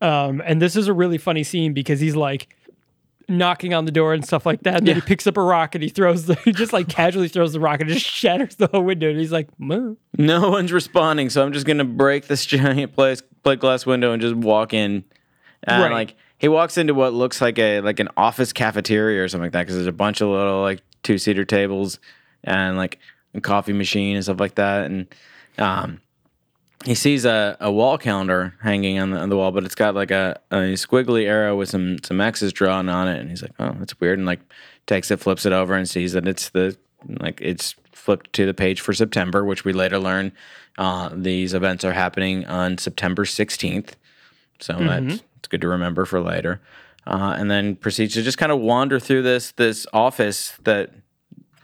[0.00, 2.56] Um, and this is a really funny scene because he's like
[3.28, 4.78] knocking on the door and stuff like that.
[4.78, 7.28] And then he picks up a rock and he throws the, he just like casually
[7.28, 9.08] throws the rock and just shatters the whole window.
[9.08, 13.22] And he's like, "Moo." no one's responding, so I'm just gonna break this giant plate
[13.42, 15.04] plate glass window and just walk in.
[15.64, 15.92] And Right.
[15.92, 19.52] like he walks into what looks like a like an office cafeteria or something like
[19.52, 21.98] that because there's a bunch of little like two seater tables
[22.44, 22.98] and like
[23.34, 24.86] a coffee machine and stuff like that.
[24.86, 25.06] And
[25.58, 26.00] um,
[26.86, 29.94] he sees a, a wall calendar hanging on the, on the wall, but it's got
[29.94, 33.20] like a, a squiggly arrow with some some X's drawn on it.
[33.20, 34.40] And he's like, "Oh, that's weird." And like
[34.86, 36.76] takes it, flips it over, and sees that it's the
[37.20, 40.32] like it's flipped to the page for September, which we later learn
[40.80, 43.94] uh, these events are happening on September sixteenth.
[44.58, 46.60] So that's it's good to remember for later.
[47.06, 50.90] Uh, and then proceeds to just kind of wander through this this office that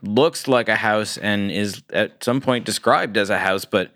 [0.03, 3.91] looks like a house and is at some point described as a house, but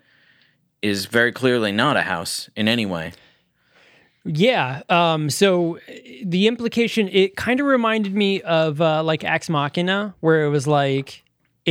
[0.81, 3.13] is very clearly not a house in any way.
[4.23, 4.81] Yeah.
[4.89, 5.79] Um, so
[6.23, 10.67] the implication, it kind of reminded me of uh, like Ex Machina, where it was
[10.67, 11.23] like,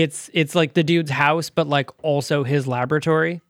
[0.03, 3.41] it's it's like the dude's house, but like also his laboratory.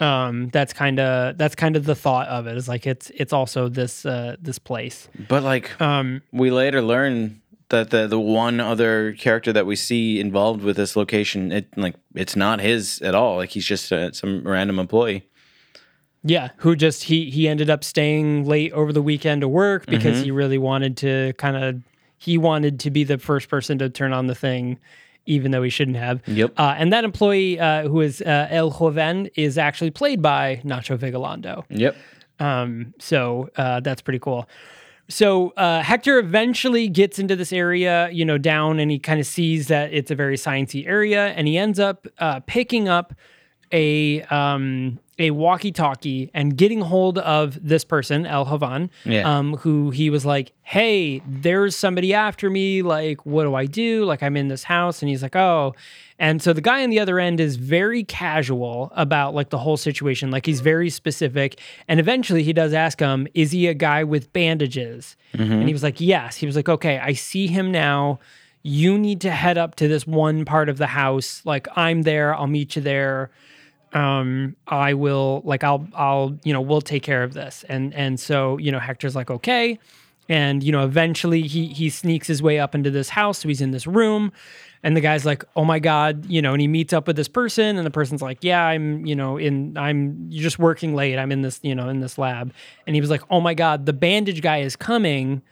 [0.00, 2.56] Um, that's kind of that's kind of the thought of it.
[2.56, 5.08] Is like it's it's also this uh, this place.
[5.28, 10.20] But like Um, we later learn that the the one other character that we see
[10.20, 13.36] involved with this location, it like it's not his at all.
[13.36, 15.24] Like he's just uh, some random employee.
[16.22, 20.16] Yeah, who just he he ended up staying late over the weekend to work because
[20.16, 20.24] Mm-hmm.
[20.24, 21.82] he really wanted to kind of
[22.18, 24.78] he wanted to be the first person to turn on the thing,
[25.28, 26.20] even though he shouldn't have.
[26.26, 26.54] Yep.
[26.56, 30.98] Uh, and that employee uh, who is uh, El Joven is actually played by Nacho
[30.98, 31.64] Vigalondo.
[31.68, 31.96] Yep.
[32.40, 34.48] Um, so uh, that's pretty cool.
[35.08, 39.26] So uh, Hector eventually gets into this area, you know, down, and he kind of
[39.26, 43.14] sees that it's a very sciencey area, and he ends up uh, picking up
[43.72, 49.38] a um, a walkie-talkie and getting hold of this person, El Joven, Yeah.
[49.38, 52.82] um, who he was like, "Hey, there's somebody after me.
[52.82, 54.04] Like, what do I do?
[54.04, 55.74] Like, I'm in this house." And he's like, "Oh."
[56.20, 59.76] And so the guy on the other end is very casual about like the whole
[59.76, 60.30] situation.
[60.32, 61.60] Like he's very specific.
[61.86, 65.82] And eventually he does ask him, "Is he a guy with bandages?" And he was
[65.82, 68.18] like, "Yes." He was like, "Okay, I see him now."
[68.64, 71.42] You need to head up to this one part of the house.
[71.44, 72.34] Like I'm there.
[72.34, 73.30] I'll meet you there
[73.94, 77.64] um i will like i'll i'll you know we'll take care of this.
[77.68, 79.78] And and so you know hector's like okay.
[80.28, 83.38] And you know eventually he he sneaks his way up into this house.
[83.38, 84.32] So he's in this room.
[84.82, 87.28] And the guy's like oh my god you know and he meets up with this
[87.28, 87.76] person.
[87.76, 91.18] And the person's like yeah i'm you know in i'm you're just working late.
[91.18, 92.52] I'm in this you know in this lab.
[92.86, 95.42] And he was like oh my god the bandage guy is coming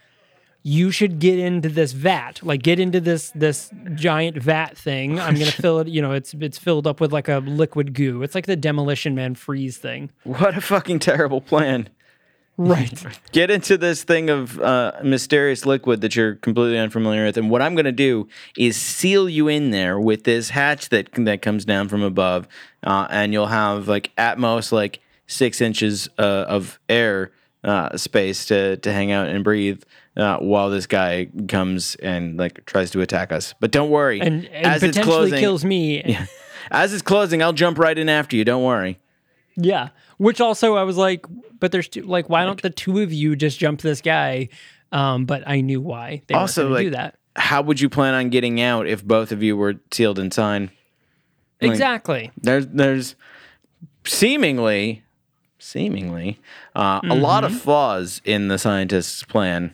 [0.66, 2.42] you should get into this vat.
[2.42, 5.20] Like get into this this giant vat thing.
[5.20, 8.24] I'm gonna fill it you know it's it's filled up with like a liquid goo.
[8.24, 10.10] It's like the demolition man freeze thing.
[10.24, 11.88] What a fucking terrible plan.
[12.56, 13.06] right.
[13.32, 17.62] Get into this thing of uh, mysterious liquid that you're completely unfamiliar with, and what
[17.62, 18.26] I'm to do
[18.58, 22.48] is seal you in there with this hatch that that comes down from above,
[22.82, 24.98] uh, and you'll have like at most like
[25.28, 27.30] six inches uh, of air
[27.62, 29.84] uh, space to to hang out and breathe.
[30.16, 34.18] Uh, while this guy comes and like tries to attack us, but don't worry.
[34.20, 36.18] and, and As it's potentially closing- kills me
[36.70, 38.44] As it's closing, I'll jump right in after you.
[38.44, 38.98] Don't worry.
[39.56, 39.88] yeah
[40.18, 41.26] which also i was like
[41.60, 44.48] but there's two like why don't the two of you just jump this guy
[44.92, 48.30] um but i knew why they Also, like, do that How would you plan on
[48.30, 50.70] getting out if both of you were sealed inside?
[51.60, 53.14] exactly There's there's
[54.04, 55.02] seemingly
[55.58, 56.38] seemingly
[56.74, 57.54] uh, a lot Mm-hmm.
[57.54, 59.72] of flaws in the scientist's plan.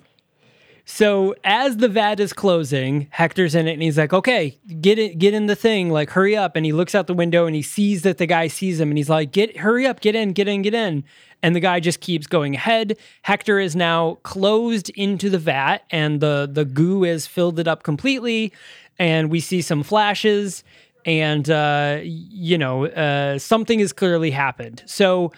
[0.94, 5.18] So as the vat is closing, Hector's in it and he's like, "Okay, get it,
[5.18, 7.62] get in the thing, like hurry up." And he looks out the window and he
[7.62, 10.48] sees that the guy sees him and he's like, "Get, hurry up, get in, get
[10.48, 11.02] in, get in."
[11.42, 12.98] And the guy just keeps going ahead.
[13.22, 17.84] Hector is now closed into the vat and the the goo has filled it up
[17.84, 18.52] completely.
[18.98, 20.62] And we see some flashes
[21.06, 24.82] and uh, you know uh, something has clearly happened.
[24.84, 25.32] So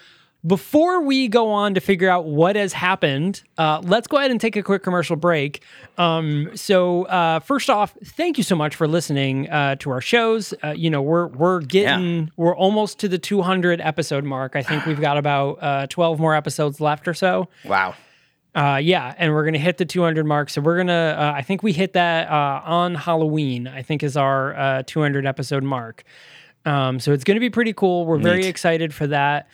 [0.45, 4.39] before we go on to figure out what has happened, uh, let's go ahead and
[4.39, 5.63] take a quick commercial break.
[5.97, 10.53] Um, so uh, first off, thank you so much for listening uh, to our shows.
[10.63, 14.55] Uh, you know we're we're getting we're almost to the 200 episode mark.
[14.55, 17.47] I think we've got about uh, 12 more episodes left or so.
[17.63, 17.95] Wow.
[18.53, 20.49] Uh, yeah, and we're gonna hit the 200 mark.
[20.49, 21.15] So we're gonna.
[21.17, 23.67] Uh, I think we hit that uh, on Halloween.
[23.67, 26.03] I think is our uh, 200 episode mark.
[26.65, 28.05] Um, so it's gonna be pretty cool.
[28.05, 29.49] We're very excited for that.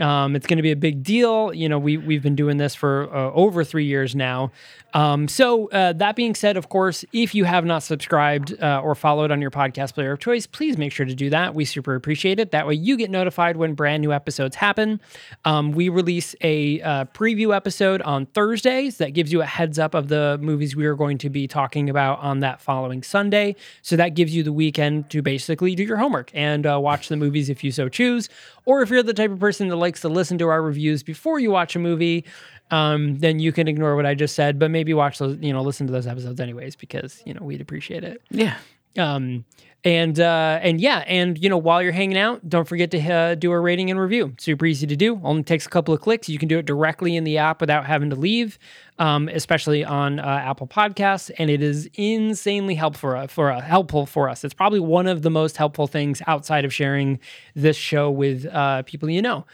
[0.00, 1.52] Um, it's going to be a big deal.
[1.52, 4.50] You know, we we've been doing this for uh, over three years now.
[4.92, 8.94] Um, so uh, that being said, of course, if you have not subscribed uh, or
[8.94, 11.54] followed on your podcast player of choice, please make sure to do that.
[11.54, 12.50] We super appreciate it.
[12.50, 15.00] That way, you get notified when brand new episodes happen.
[15.44, 19.94] Um, we release a uh, preview episode on Thursdays that gives you a heads up
[19.94, 23.54] of the movies we are going to be talking about on that following Sunday.
[23.82, 27.16] So that gives you the weekend to basically do your homework and uh, watch the
[27.16, 28.28] movies if you so choose.
[28.70, 31.40] Or if you're the type of person that likes to listen to our reviews before
[31.40, 32.24] you watch a movie,
[32.70, 35.60] um, then you can ignore what I just said, but maybe watch those, you know,
[35.60, 38.22] listen to those episodes anyways, because, you know, we'd appreciate it.
[38.30, 38.58] Yeah.
[38.96, 39.44] Um,
[39.82, 43.34] and uh, and yeah, and you know, while you're hanging out, don't forget to uh,
[43.34, 44.34] do a rating and review.
[44.38, 45.18] Super easy to do.
[45.22, 46.28] Only takes a couple of clicks.
[46.28, 48.58] You can do it directly in the app without having to leave,
[48.98, 54.04] um, especially on uh, Apple Podcasts, and it is insanely helpful for, for uh, helpful
[54.04, 54.44] for us.
[54.44, 57.18] It's probably one of the most helpful things outside of sharing
[57.54, 59.46] this show with uh, people you know.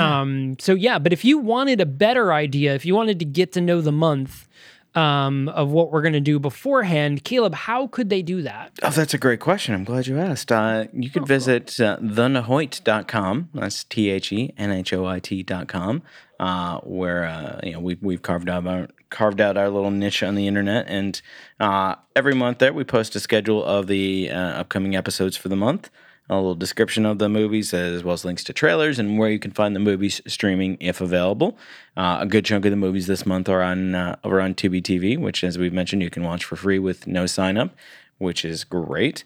[0.00, 3.52] Um, so yeah, but if you wanted a better idea, if you wanted to get
[3.52, 4.48] to know the month.
[4.94, 8.70] Um, of what we're going to do beforehand, Caleb, how could they do that?
[8.80, 9.74] Oh, that's a great question.
[9.74, 10.52] I'm glad you asked.
[10.52, 13.48] Uh, you could visit uh, thenhoit.com.
[13.54, 16.02] That's T H E N H O I T.com,
[16.38, 20.22] uh, where uh, you know we've, we've carved out our carved out our little niche
[20.22, 21.20] on the internet, and
[21.58, 25.56] uh, every month there we post a schedule of the uh, upcoming episodes for the
[25.56, 25.90] month.
[26.30, 29.38] A little description of the movies, as well as links to trailers and where you
[29.38, 31.56] can find the movies streaming if available.
[31.96, 34.80] Uh, a good chunk of the movies this month are on uh, over on Tubi
[34.82, 37.74] TV, which, as we've mentioned, you can watch for free with no sign up,
[38.18, 39.24] which is great.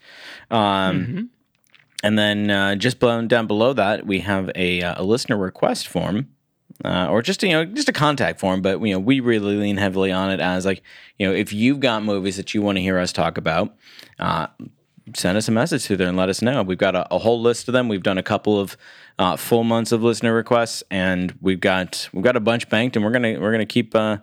[0.51, 1.31] Um,
[2.05, 5.89] And then uh, just below, down below that, we have a, uh, a listener request
[5.89, 6.29] form.
[6.85, 9.77] Uh, or just you know just a contact form but you know we really lean
[9.79, 10.81] heavily on it as like
[11.19, 13.75] you know if you've got movies that you want to hear us talk about
[14.21, 14.47] uh,
[15.15, 16.63] send us a message through there and let us know.
[16.63, 17.89] We've got a, a whole list of them.
[17.89, 18.77] We've done a couple of
[19.19, 23.05] uh, full months of listener requests, and we've got we've got a bunch banked, and
[23.05, 24.19] we're gonna we're gonna keep uh,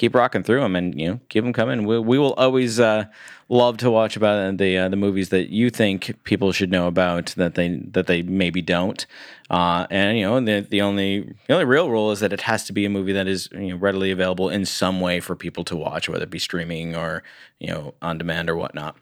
[0.00, 1.84] keep rocking through them, and you know keep them coming.
[1.84, 3.04] We, we will always uh,
[3.50, 7.26] love to watch about the uh, the movies that you think people should know about
[7.36, 9.06] that they that they maybe don't.
[9.50, 12.64] Uh, and you know the the only the only real rule is that it has
[12.64, 15.64] to be a movie that is you know readily available in some way for people
[15.64, 17.22] to watch, whether it be streaming or
[17.58, 18.96] you know on demand or whatnot.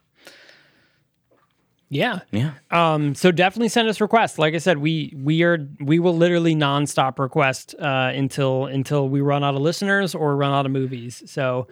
[1.91, 2.20] Yeah.
[2.30, 2.53] Yeah.
[2.70, 4.39] Um, so definitely send us requests.
[4.39, 9.20] Like I said, we we are we will literally nonstop request uh, until until we
[9.20, 11.22] run out of listeners or run out of movies.
[11.26, 11.68] So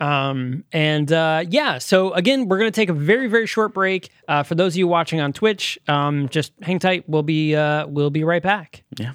[0.00, 4.42] um and uh yeah so again we're gonna take a very very short break uh
[4.42, 8.10] for those of you watching on twitch um just hang tight we'll be uh we'll
[8.10, 9.12] be right back Yeah.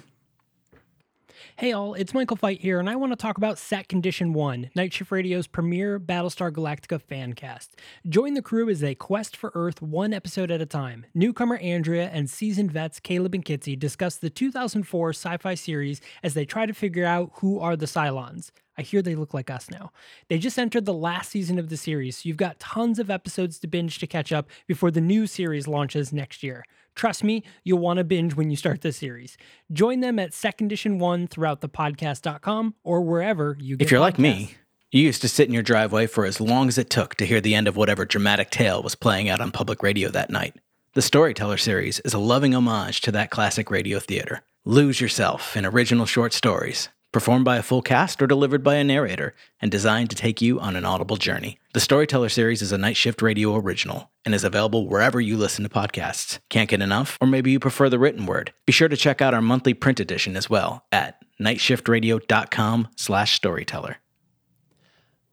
[1.60, 4.70] Hey all, it's Michael Fight here, and I want to talk about Set Condition 1,
[4.74, 7.78] Night Shift Radio's premier Battlestar Galactica fan cast.
[8.08, 11.04] Join the crew as they quest for Earth one episode at a time.
[11.12, 16.32] Newcomer Andrea and seasoned vets Caleb and Kitsy discuss the 2004 sci fi series as
[16.32, 18.52] they try to figure out who are the Cylons.
[18.80, 19.92] I hear they look like us now.
[20.28, 23.58] They just entered the last season of the series, so you've got tons of episodes
[23.58, 26.64] to binge to catch up before the new series launches next year.
[26.94, 29.36] Trust me, you'll want to binge when you start the series.
[29.70, 34.00] Join them at Set Condition 1 throughout the podcast.com or wherever you get If you're
[34.00, 34.54] like me,
[34.90, 37.42] you used to sit in your driveway for as long as it took to hear
[37.42, 40.56] the end of whatever dramatic tale was playing out on public radio that night.
[40.94, 44.40] The Storyteller series is a loving homage to that classic radio theater.
[44.64, 48.84] Lose yourself in original short stories, performed by a full cast or delivered by a
[48.84, 51.58] narrator, and designed to take you on an audible journey.
[51.72, 55.62] The Storyteller series is a Night Shift Radio original and is available wherever you listen
[55.64, 56.38] to podcasts.
[56.48, 57.16] Can't get enough?
[57.20, 58.52] Or maybe you prefer the written word?
[58.66, 63.96] Be sure to check out our monthly print edition as well at nightshiftradio.com slash storyteller.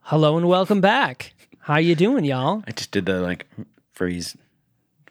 [0.02, 1.34] Hello and welcome back.
[1.60, 2.64] How you doing, y'all?
[2.66, 3.46] I just did the like
[3.92, 4.38] freeze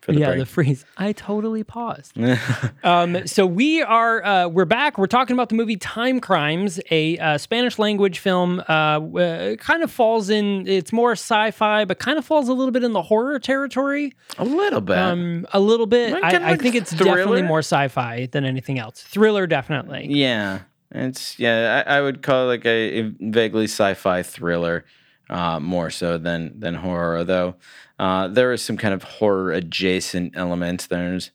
[0.07, 0.39] for the yeah, break.
[0.39, 0.85] the freeze.
[0.97, 2.17] I totally paused.
[2.85, 4.99] um, so we are uh, we're back.
[4.99, 8.63] We're talking about the movie Timecrimes, a uh, Spanish language film.
[8.69, 10.67] Uh, kind of falls in.
[10.69, 14.15] It's more sci-fi, but kind of falls a little bit in the horror territory.
[14.39, 14.97] a little bit.
[14.97, 16.13] Um, a little bit.
[16.13, 19.03] Like, I, I think it's definitely more sci-fi than anything else.
[19.03, 20.07] Thriller, definitely.
[20.09, 20.61] yeah,
[20.93, 21.83] it's yeah.
[21.85, 24.85] I, I would call it like a, a vaguely sci-fi thriller,
[25.31, 27.25] uh, more so than than horror.
[27.25, 27.57] Though
[27.99, 30.87] uh, there is some kind of horror adjacent elements.
[30.87, 31.31] There's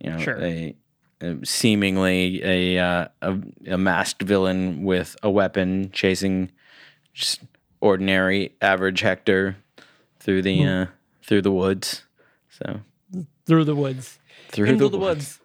[0.00, 0.38] you know Sure.
[0.42, 0.74] a,
[1.20, 3.38] a seemingly a, uh, a
[3.70, 6.50] a masked villain with a weapon chasing
[7.12, 7.40] just
[7.80, 9.56] ordinary average Hector
[10.20, 10.86] through the uh,
[11.22, 12.02] through the woods.
[12.50, 12.80] So
[13.46, 14.18] Through the woods.
[14.48, 15.40] through Into the woods.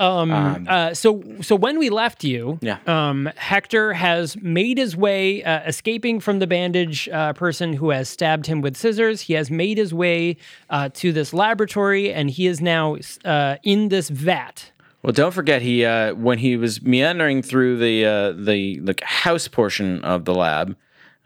[0.00, 2.78] Um, uh, so so when we left you, Yeah.
[2.86, 8.08] um, Hector has made his way, uh, escaping from the bandage uh, person who has
[8.08, 9.20] stabbed him with scissors.
[9.22, 10.36] He has made his way
[10.70, 14.72] uh, to this laboratory, and he is now uh, in this vat.
[15.02, 19.48] Well, don't forget he uh, when he was meandering through the uh, the like house
[19.48, 20.76] portion of the lab,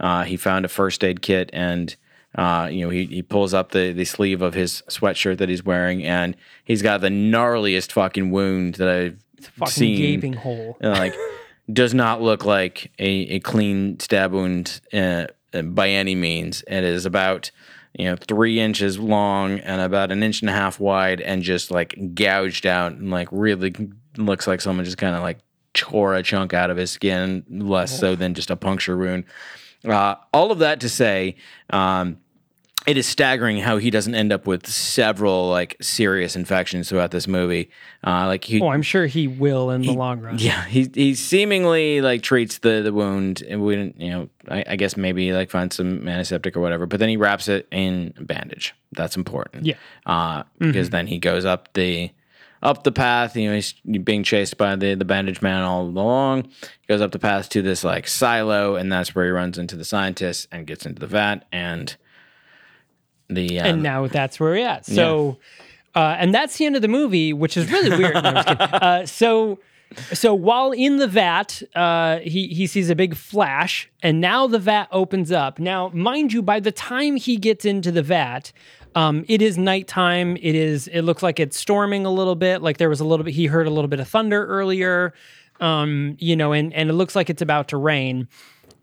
[0.01, 1.95] uh, he found a first aid kit and
[2.35, 5.65] uh, you know he, he pulls up the, the sleeve of his sweatshirt that he's
[5.65, 9.97] wearing and he's got the gnarliest fucking wound that I've Fucking seen.
[9.99, 10.77] gaping hole.
[10.83, 11.15] Uh, like
[11.73, 16.65] does not look like a, a clean stab wound uh, uh, by any means.
[16.67, 17.51] It is about
[17.97, 21.71] you know three inches long and about an inch and a half wide, and just
[21.71, 23.75] like gouged out and like really
[24.17, 25.39] looks like someone just kind of like
[25.75, 29.25] tore a chunk out of his skin, less so than just a puncture wound.
[29.85, 31.37] Uh, all of that to say.
[31.69, 32.17] Um,
[32.87, 37.27] it is staggering how he doesn't end up with several like serious infections throughout this
[37.27, 37.71] movie.
[38.07, 40.39] Uh, like he, Oh, I'm sure he will in the long run.
[40.39, 44.65] yeah, he he seemingly like treats the the wound, and we didn't, you know, I,
[44.71, 48.13] I guess maybe like find some antiseptic or whatever, but then he wraps it in
[48.19, 48.75] a bandage.
[48.93, 49.65] That's important.
[49.65, 49.77] Yeah.
[50.07, 52.11] uh, because then he goes up the
[52.63, 53.35] up the path.
[53.35, 53.73] You know, he's
[54.03, 56.43] being chased by the the bandage man all along.
[56.43, 59.75] He goes up the path to this like silo, and that's where he runs into
[59.75, 61.97] the scientists and gets into the vat and
[63.29, 64.87] the um, and now that's where we're at.
[64.87, 65.39] So,
[65.95, 68.15] uh, and that's the end of the movie, which is really weird.
[68.15, 68.61] No, I'm just kidding.
[68.61, 69.59] uh, so,
[70.13, 74.59] so while in the vat, uh, he he sees a big flash, and now the
[74.59, 75.59] vat opens up.
[75.59, 78.53] Now, mind you, by the time he gets into the vat,
[78.97, 80.37] Um, it is nighttime.
[80.37, 80.87] It is.
[80.89, 82.63] It looks like it's storming a little bit.
[82.63, 83.35] Like there was a little bit.
[83.35, 85.13] He heard a little bit of thunder earlier.
[85.61, 88.29] Um, you know, and and it looks like it's about to rain.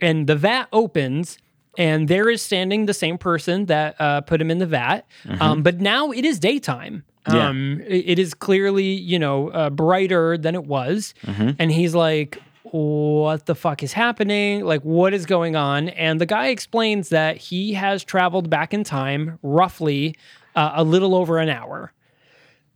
[0.02, 1.38] And the vat opens,
[1.78, 5.02] and there is standing the same person that uh, put him in the vat.
[5.40, 7.04] Um, but now it is daytime.
[7.28, 7.50] Yeah.
[7.50, 11.14] Um, it- it is clearly, you know, uh, brighter than it was.
[11.60, 14.64] And he's like, what the fuck is happening?
[14.66, 15.90] Like, what is going on?
[15.90, 20.16] And the guy explains that he has traveled back in time roughly
[20.56, 21.92] uh, a little over an hour.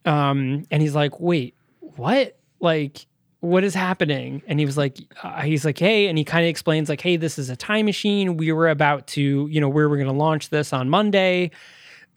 [0.05, 2.37] Um, and he's like, wait, what?
[2.59, 3.05] Like,
[3.45, 4.41] what is happening?
[4.47, 7.17] And he was like, uh, he's like, hey, and he kind of explains like, hey,
[7.17, 8.37] this is a time machine.
[8.37, 11.51] We were about to, you know, we were going to launch this on Monday.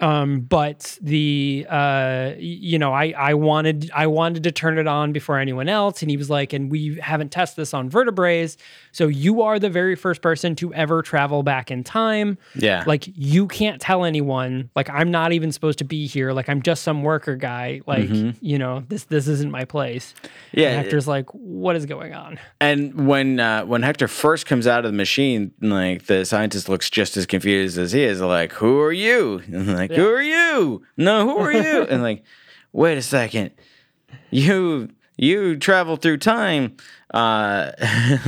[0.01, 5.13] Um, but the uh, you know, I I wanted I wanted to turn it on
[5.13, 8.49] before anyone else, and he was like, and we haven't tested this on vertebrae,
[8.93, 12.39] so you are the very first person to ever travel back in time.
[12.55, 12.85] Yeah.
[12.87, 14.71] Like you can't tell anyone.
[14.77, 16.33] Like I'm not even supposed to be here.
[16.33, 17.81] Like I'm just some worker guy.
[17.87, 18.09] Like
[18.41, 20.15] you know, this this isn't my place.
[20.53, 22.39] Yeah, And Hector's like, what is going on?
[22.61, 26.89] And when uh, when Hector first comes out of the machine, like the scientist looks
[26.89, 28.21] just as confused as he is.
[28.21, 31.82] Like, "Who are you?" And like, "Who are you?" No, who are you?
[31.91, 32.22] and like,
[32.72, 33.51] wait a second,
[34.30, 36.76] you you travel through time.
[37.12, 37.72] Uh,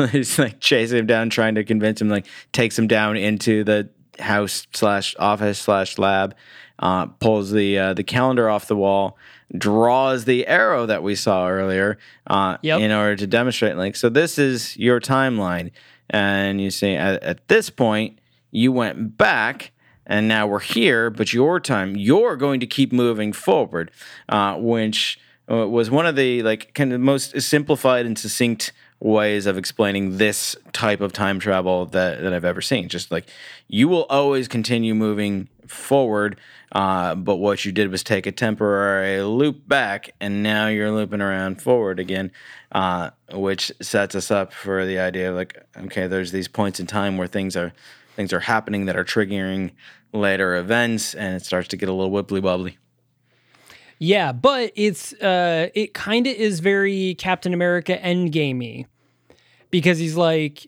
[0.10, 2.08] he's like chasing him down, trying to convince him.
[2.08, 3.88] Like, takes him down into the
[4.18, 6.34] house slash office slash lab.
[6.78, 9.18] Uh, pulls the uh, the calendar off the wall,
[9.56, 12.80] draws the arrow that we saw earlier uh, Yep.
[12.80, 13.76] in order to demonstrate.
[13.76, 15.72] Like, so this is your timeline,
[16.08, 18.18] and you see at, at this point
[18.50, 19.72] you went back,
[20.10, 21.08] and now we're here.
[21.08, 23.90] But your time, you're going to keep moving forward,
[24.28, 25.18] uh, which
[25.50, 30.18] uh, was one of the like kind of most simplified and succinct ways of explaining
[30.18, 32.88] this type of time travel that, that I've ever seen.
[32.88, 33.26] Just like
[33.68, 36.38] you will always continue moving forward,
[36.72, 41.20] uh, but what you did was take a temporary loop back, and now you're looping
[41.20, 42.32] around forward again,
[42.72, 46.86] uh, which sets us up for the idea of like, okay, there's these points in
[46.86, 47.72] time where things are
[48.16, 49.70] things are happening that are triggering
[50.12, 52.78] later events, and it starts to get a little wibbly wobbly.
[53.98, 58.86] Yeah, but it's uh it kind of is very Captain America Endgamey
[59.70, 60.66] because he's like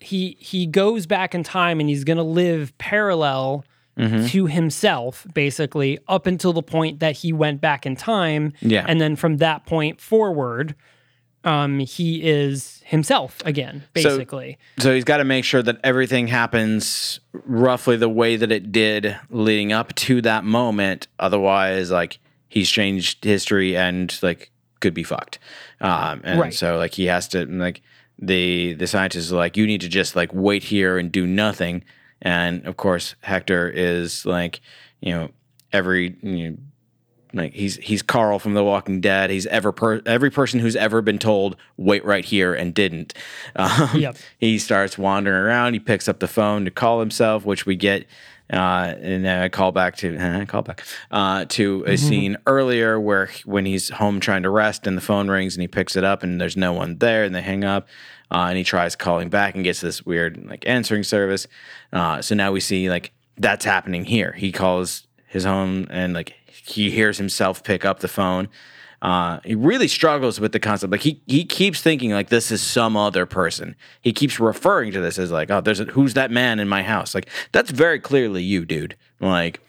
[0.00, 3.64] he he goes back in time and he's going to live parallel
[4.28, 8.84] to himself basically up until the point that he went back in time Yeah.
[8.86, 10.74] and then from that point forward
[11.46, 14.58] um he is himself again basically.
[14.78, 19.16] So he's got to make sure that everything happens roughly the way that it did
[19.30, 21.08] leading up to that moment.
[21.18, 22.18] Otherwise, like
[22.48, 25.38] he's changed history and like could be fucked.
[25.80, 26.54] Um, and Right.
[26.54, 27.80] so like he has to like
[28.18, 31.82] the the scientists are like you need to just like wait here and do nothing.
[32.22, 34.60] And of course, Hector is like
[35.00, 35.30] you know
[35.72, 36.56] every you know,
[37.36, 39.30] like he's he's Carl from The Walking Dead.
[39.30, 43.14] He's ever per, every person who's ever been told wait right here and didn't.
[43.56, 44.16] Um, Yep.
[44.38, 45.72] He starts wandering around.
[45.74, 48.06] He picks up the phone to call himself, which we get.
[48.52, 53.00] Uh, and then I call back to uh, call back uh, to a scene earlier
[53.00, 55.96] where he- when he's home trying to rest and the phone rings and he picks
[55.96, 57.88] it up and there's no one there and they hang up
[58.30, 61.48] uh, and he tries calling back and gets this weird like answering service.
[61.92, 64.32] Uh, so now we see like that's happening here.
[64.32, 66.34] He calls his home and like
[66.66, 68.48] he hears himself pick up the phone.
[69.02, 70.90] Uh, he really struggles with the concept.
[70.90, 73.76] Like he he keeps thinking like this is some other person.
[74.00, 76.82] He keeps referring to this as like oh there's a, who's that man in my
[76.82, 77.14] house?
[77.14, 78.96] Like that's very clearly you, dude.
[79.20, 79.60] Like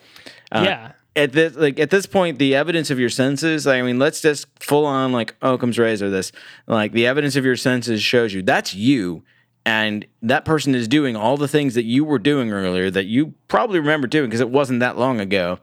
[0.52, 0.92] uh, yeah.
[1.16, 4.48] at this like at this point the evidence of your senses i mean let's just
[4.62, 6.32] full on like occam's razor this
[6.68, 9.24] like the evidence of your senses shows you that's you
[9.66, 13.34] and that person is doing all the things that you were doing earlier that you
[13.50, 15.60] probably remember doing because it wasn't that long ago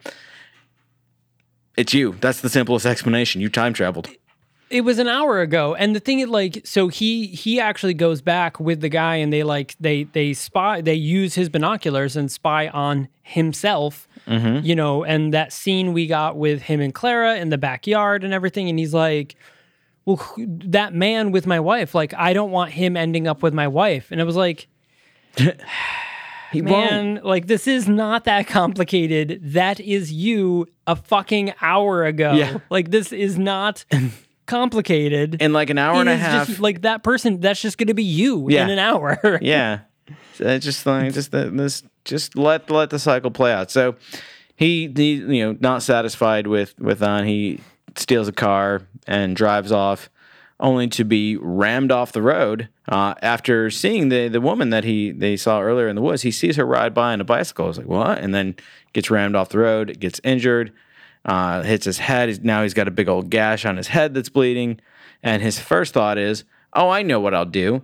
[1.76, 2.16] it's you.
[2.20, 3.40] That's the simplest explanation.
[3.40, 4.08] You time traveled.
[4.70, 8.20] It was an hour ago and the thing is like so he he actually goes
[8.22, 12.32] back with the guy and they like they they spy they use his binoculars and
[12.32, 14.64] spy on himself mm-hmm.
[14.64, 18.32] you know and that scene we got with him and clara in the backyard and
[18.32, 19.36] everything and he's like
[20.06, 23.54] well who- that man with my wife like i don't want him ending up with
[23.54, 24.10] my wife.
[24.10, 24.66] And it was like
[26.54, 26.90] he won't.
[26.90, 29.40] Man like this is not that complicated.
[29.42, 32.32] That is you a fucking hour ago.
[32.32, 32.58] Yeah.
[32.70, 33.84] like this is not
[34.46, 35.40] complicated.
[35.42, 37.94] In like an hour and a half just like that person that's just going to
[37.94, 38.64] be you Yeah.
[38.64, 39.18] in an hour.
[39.42, 39.80] Yeah.
[40.34, 43.70] So just like just the, this just let let the cycle play out.
[43.70, 43.96] So
[44.56, 47.60] he, he you know not satisfied with with on he
[47.96, 50.10] steals a car and drives off
[50.60, 52.68] only to be rammed off the road.
[52.88, 56.30] Uh, after seeing the the woman that he they saw earlier in the woods, he
[56.30, 57.66] sees her ride by on a bicycle.
[57.66, 58.54] He's like, "What?" And then
[58.92, 60.72] gets rammed off the road, gets injured,
[61.24, 62.44] uh, hits his head.
[62.44, 64.80] Now he's got a big old gash on his head that's bleeding.
[65.22, 67.82] And his first thought is, "Oh, I know what I'll do."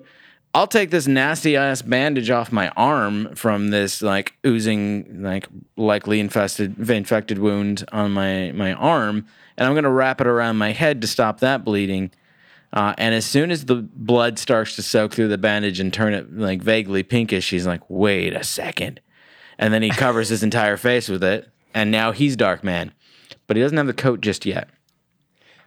[0.52, 5.46] I'll take this nasty ass bandage off my arm from this like oozing, like
[5.76, 10.72] likely infested infected wound on my my arm, and I'm gonna wrap it around my
[10.72, 12.10] head to stop that bleeding.
[12.72, 16.14] Uh, and as soon as the blood starts to soak through the bandage and turn
[16.14, 19.00] it like vaguely pinkish, he's like, "Wait a second.
[19.58, 22.92] and then he covers his entire face with it, and now he's Dark Man,
[23.46, 24.68] but he doesn't have the coat just yet.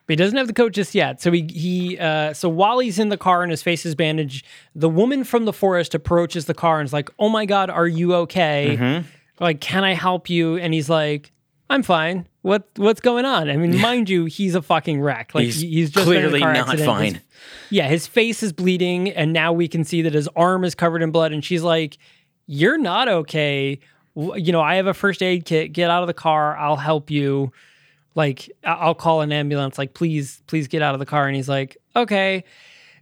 [0.06, 1.22] but he doesn't have the coat just yet.
[1.22, 4.46] So he he uh, so while he's in the car and his face is bandaged,
[4.74, 7.88] the woman from the forest approaches the car and is like, "Oh my god, are
[7.88, 8.78] you okay?
[8.80, 9.08] Mm-hmm.
[9.44, 11.32] Like, can I help you?" And he's like,
[11.70, 12.28] "I'm fine.
[12.44, 15.32] What what's going on?" I mean, mind you, he's a fucking wreck.
[15.34, 16.80] Like He's he's just been in a clearly not accident.
[16.80, 17.22] His- fine.
[17.72, 21.02] yeah, his face is bleeding, and now we can see that his arm is covered
[21.02, 21.32] in blood.
[21.32, 21.98] And she's like,
[22.46, 23.80] "You're not okay.
[24.16, 25.74] You know, I have a first aid kit.
[25.74, 26.56] Get out of the car.
[26.58, 27.52] I'll help you."
[28.16, 29.80] Like, I'll call an ambulance.
[29.80, 31.26] Like, please, please get out of the car.
[31.26, 32.44] And he's like, "Okay."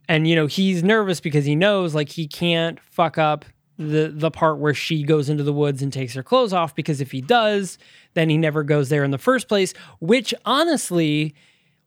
[0.07, 3.43] And you know, he's nervous because he knows like he can't fuck up
[3.82, 7.01] the the part where she goes into the woods and takes her clothes off because
[7.01, 7.77] if he does,
[8.13, 9.73] then he never goes there in the first place.
[9.99, 11.34] Which honestly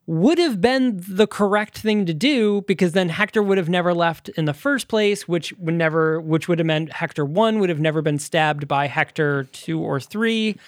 [0.07, 4.29] would have been the correct thing to do because then Hector would have never left
[4.31, 7.81] in the first place, which would never, which would have meant Hector one would have
[7.81, 10.59] never been stabbed by Hector two or three,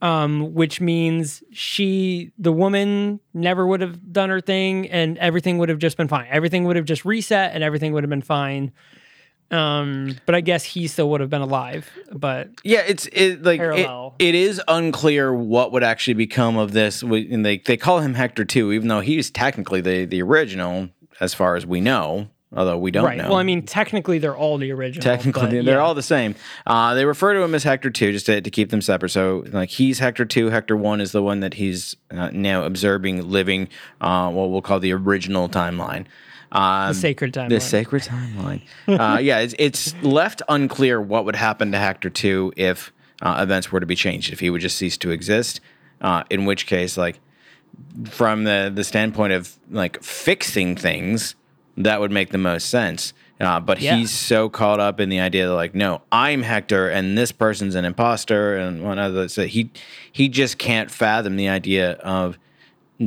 [0.00, 5.68] um, which means she, the woman, never would have done her thing, and everything would
[5.68, 6.26] have just been fine.
[6.28, 8.72] Everything would have just reset, and everything would have been fine.
[9.52, 11.90] Um, but I guess he still would have been alive.
[12.10, 13.88] But Yeah, it's it like it,
[14.18, 17.02] it is unclear what would actually become of this.
[17.02, 20.88] And they they call him Hector too, even though he's technically the the original,
[21.20, 22.28] as far as we know.
[22.54, 23.30] Although we don't right, know.
[23.30, 25.02] well, I mean, technically they're all the original.
[25.02, 25.78] Technically, but they're yeah.
[25.78, 26.34] all the same.
[26.66, 29.08] Uh, they refer to him as Hector Two just to, to keep them separate.
[29.08, 30.50] So, like, he's Hector Two.
[30.50, 33.68] Hector One is the one that he's uh, now observing, living.
[34.02, 36.04] Uh, what we'll call the original timeline.
[36.52, 37.48] Um, the sacred timeline.
[37.48, 38.60] the sacred timeline.
[38.88, 42.92] uh, yeah, it's, it's left unclear what would happen to Hector 2 if
[43.22, 45.60] uh, events were to be changed, if he would just cease to exist.
[46.02, 47.20] Uh, in which case, like,
[48.10, 51.34] from the, the standpoint of like fixing things,
[51.76, 53.12] that would make the most sense.
[53.40, 53.96] Uh, but Yeah.
[53.96, 57.74] he's so caught up in the idea that like, no, I'm Hector, and this person's
[57.74, 59.28] an imposter, and one other.
[59.28, 59.70] So he
[60.12, 62.38] he just can't fathom the idea of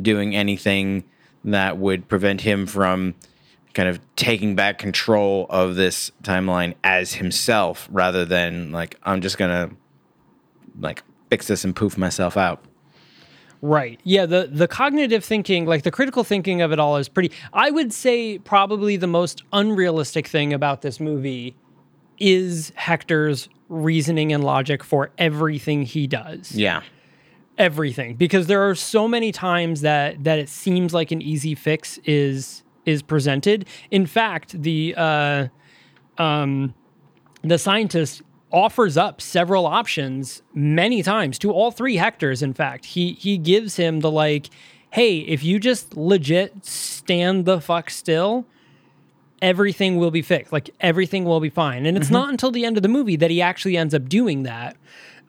[0.01, 1.03] doing anything
[1.43, 3.13] that would prevent him from
[3.75, 9.37] kind of taking back control of this timeline as himself rather than like I'm just
[9.37, 9.69] gonna
[10.79, 12.63] like fix this and poof myself out.
[13.61, 13.99] Right.
[14.03, 17.69] Yeah, the the cognitive thinking, like the critical thinking of it all is pretty I
[17.69, 21.55] would say probably the most unrealistic thing about this movie
[22.17, 26.53] is Hector's reasoning and logic for everything he does.
[26.53, 26.81] Yeah.
[27.57, 28.15] Everything.
[28.15, 32.63] Because there are so many times that that it seems like an easy fix is
[32.85, 33.67] is presented.
[33.91, 35.47] In fact, the uh
[36.17, 36.73] um
[37.41, 38.21] the scientist
[38.51, 42.41] offers up several options many times to all three Hectors.
[42.41, 44.49] In fact, he he gives him the like,
[44.91, 48.45] hey, if you just legit stand the fuck still,
[49.41, 50.53] everything will be fixed.
[50.53, 51.85] Like everything will be fine.
[51.85, 54.43] And it's not until the end of the movie that he actually ends up doing
[54.43, 54.77] that.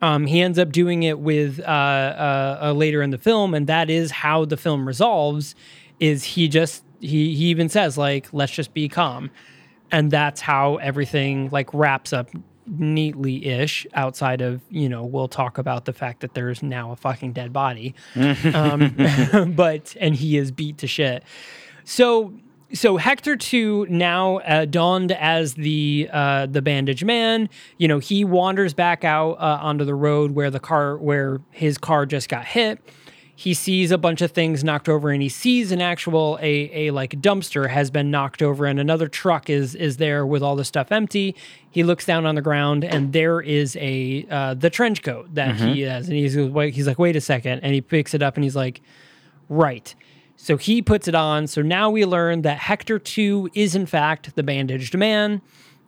[0.03, 3.67] Um, he ends up doing it with uh, uh, uh, later in the film, and
[3.67, 5.55] that is how the film resolves.
[5.99, 9.31] Is he just he he even says like, let's just be calm
[9.91, 12.29] and that's how everything like wraps up
[12.67, 16.97] neatly ish outside of you know we'll talk about the fact that there's now a
[16.97, 17.95] fucking dead body
[18.55, 21.23] um, but and he is beat to shit
[21.85, 22.33] so
[22.73, 27.49] so Hector too now uh, donned as the uh, the bandage man.
[27.79, 31.79] You know, he wanders back out uh, onto the road where the car where his
[31.79, 32.81] car just got hit.
[33.39, 36.91] He sees a bunch of things knocked over, and he sees an actual a a
[36.91, 40.65] like dumpster has been knocked over, and another truck is is there with all the
[40.65, 41.37] stuff empty.
[41.71, 45.57] He looks down on the ground, and there is a uh, the trench coat that
[45.57, 48.45] he has, and he's he's like, wait a second, and he picks it up, and
[48.45, 48.81] he's like,
[49.51, 49.95] right.
[50.39, 51.47] So he puts it on.
[51.47, 55.41] So now we learn that Hector 2 is, in fact, the bandaged man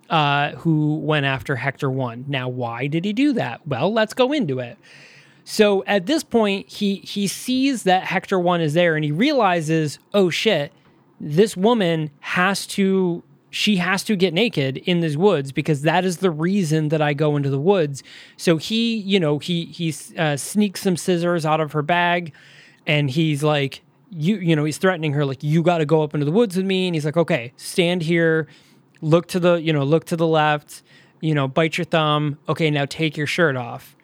[0.08, 2.24] uh, who went after Hector 1.
[2.28, 3.66] Now, why did he do that?
[3.66, 4.78] Well, let's go into it.
[5.50, 9.98] So at this point, he he sees that Hector 1 is there and he realizes,
[10.12, 10.74] oh shit,
[11.18, 16.18] this woman has to she has to get naked in these woods because that is
[16.18, 18.02] the reason that I go into the woods.
[18.36, 22.34] So he, you know, he he uh, sneaks some scissors out of her bag
[22.86, 23.80] and he's like
[24.10, 26.58] you you know he's threatening her like you got to go up into the woods
[26.58, 26.88] with me.
[26.88, 28.48] And he's like okay stand here
[29.00, 30.82] look to the you know look to the left
[31.22, 32.36] you know bite your thumb.
[32.50, 33.94] Okay now take your shirt off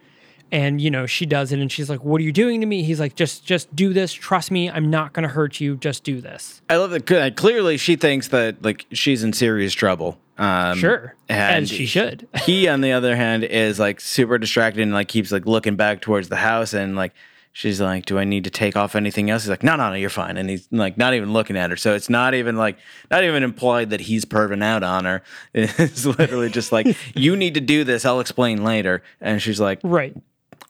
[0.55, 2.83] and you know she does it and she's like what are you doing to me
[2.85, 6.05] he's like just just do this trust me i'm not going to hurt you just
[6.05, 7.11] do this I love that.
[7.11, 10.19] uh, Clearly, she thinks that like she's in serious trouble.
[10.39, 14.93] Um, sure and she should he, on the other hand, is like super distracted and
[14.93, 17.13] like keeps like looking back towards the house and like
[17.53, 19.95] she's like, "Do I need to take off anything else?" He's like, "No, no, no,
[19.95, 21.77] you're fine." And he's like, not even looking at her.
[21.77, 22.79] So it's not even like,
[23.11, 25.23] not even implied that he's perving out on her.
[25.55, 28.05] It's literally just like, "You need to do this.
[28.05, 30.17] I'll explain later." And she's like, right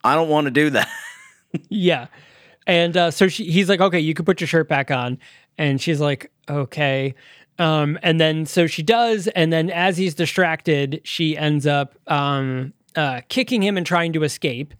[0.04, 0.88] "I don't want to do that."
[1.68, 2.06] Yeah.
[2.66, 5.18] And uh, so she, he's like, okay, you can put your shirt back on.
[5.56, 7.14] And she's like, okay.
[7.60, 9.28] Um, and then so she does.
[9.28, 14.24] And then as he's distracted, she ends up um, uh, kicking him and trying to
[14.24, 14.74] escape.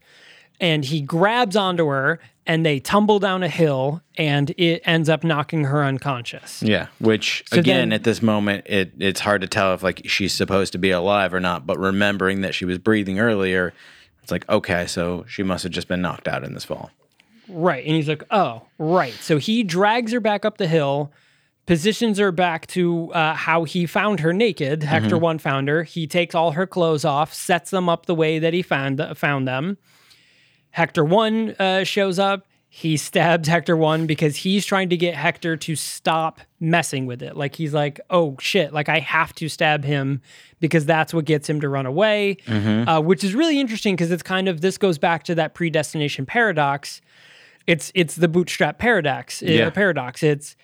[0.61, 5.23] And he grabs onto her and they tumble down a hill and it ends up
[5.23, 6.61] knocking her unconscious.
[6.61, 10.03] Yeah, which So again then- at this moment it it's hard to tell if like
[10.07, 13.73] she's supposed to be alive or not, but remembering that she was breathing earlier,
[14.25, 16.91] it's like okay, so she must have just been knocked out in this fall.
[17.47, 17.85] Right.
[17.85, 19.13] And he's like, oh, right.
[19.13, 21.13] So he drags her back up the hill,
[21.67, 24.83] positions her back to uh, how he found her naked.
[24.83, 25.83] Hector one found her.
[25.83, 29.47] He takes all her clothes off, sets them up the way that he found found
[29.47, 29.77] them.
[30.71, 32.47] Hector one uh, shows up.
[32.77, 37.37] He stabs Hector one because he's trying to get Hector to stop messing with it.
[37.37, 40.21] Like he's like, oh shit, like I have to stab him
[40.59, 42.37] because that's what gets him to run away.
[42.89, 46.27] Uh, which is really interesting because it's kind of this goes back to that predestination
[46.27, 47.01] paradox
[47.69, 49.71] it's it's the bootstrap paradox uh, Yeah.
[49.71, 50.57] paradox it's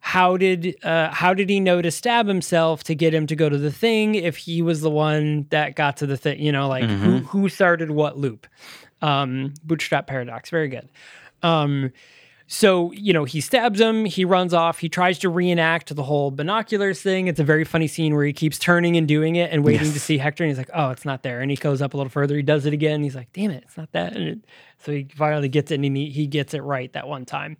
[0.00, 3.48] how did uh, how did he know to stab himself to get him to go
[3.48, 6.68] to the thing if he was the one that got to the thing you know
[6.68, 8.46] like who who started what loop
[9.02, 10.88] um bootstrap paradox very good
[11.44, 11.92] um
[12.46, 16.30] so you know he stabs him he runs off he tries to reenact the whole
[16.30, 19.64] binoculars thing it's a very funny scene where he keeps turning and doing it and
[19.64, 21.94] waiting to see hector and he's like oh it's not there and he goes up
[21.94, 24.28] a little further he does it again he's like damn it it's not that and
[24.28, 24.38] it,
[24.78, 27.56] so he finally gets it and he, he gets it right that one time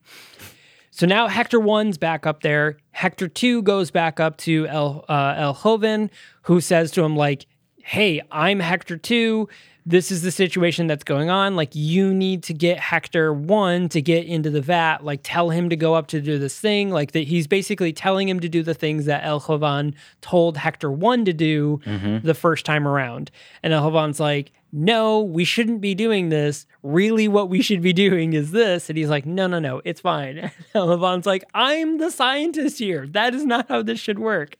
[0.97, 2.77] so now Hector 1's back up there.
[2.93, 6.09] Hector 2 goes back up to El, uh, El Joven,
[6.43, 7.47] who says to him, like,
[7.83, 9.49] hey, I'm Hector 2.
[9.87, 11.57] This is the situation that's going on.
[11.57, 15.05] Like, you need to get Hector 1 to get into the vat.
[15.05, 16.91] Like, tell him to go up to do this thing.
[16.91, 20.91] Like, that he's basically telling him to do the things that El Joven told Hector
[20.91, 22.27] 1 to do mm-hmm.
[22.27, 23.31] the first time around.
[23.63, 26.67] And El Joven's like, no, we shouldn't be doing this.
[26.83, 28.91] Really, what we should be doing is this.
[28.91, 30.51] And he's like, no, no, no, it's fine.
[30.75, 33.07] And Levon's like, I'm the scientist here.
[33.07, 34.57] That is not how this should work.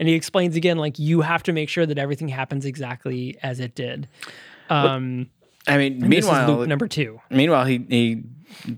[0.00, 3.60] And he explains again, like, you have to make sure that everything happens exactly as
[3.60, 4.08] it did.
[4.70, 5.30] Um,
[5.66, 7.20] I mean, and this is meanwhile, loop number two.
[7.30, 8.22] Meanwhile, he he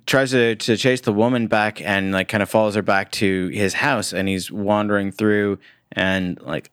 [0.07, 3.49] tries to to chase the woman back and like kind of follows her back to
[3.49, 5.59] his house, and he's wandering through
[5.93, 6.71] and like.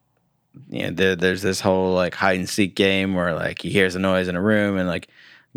[0.70, 3.96] You know, there, there's this whole like hide and seek game where like he hears
[3.96, 5.08] a noise in a room and like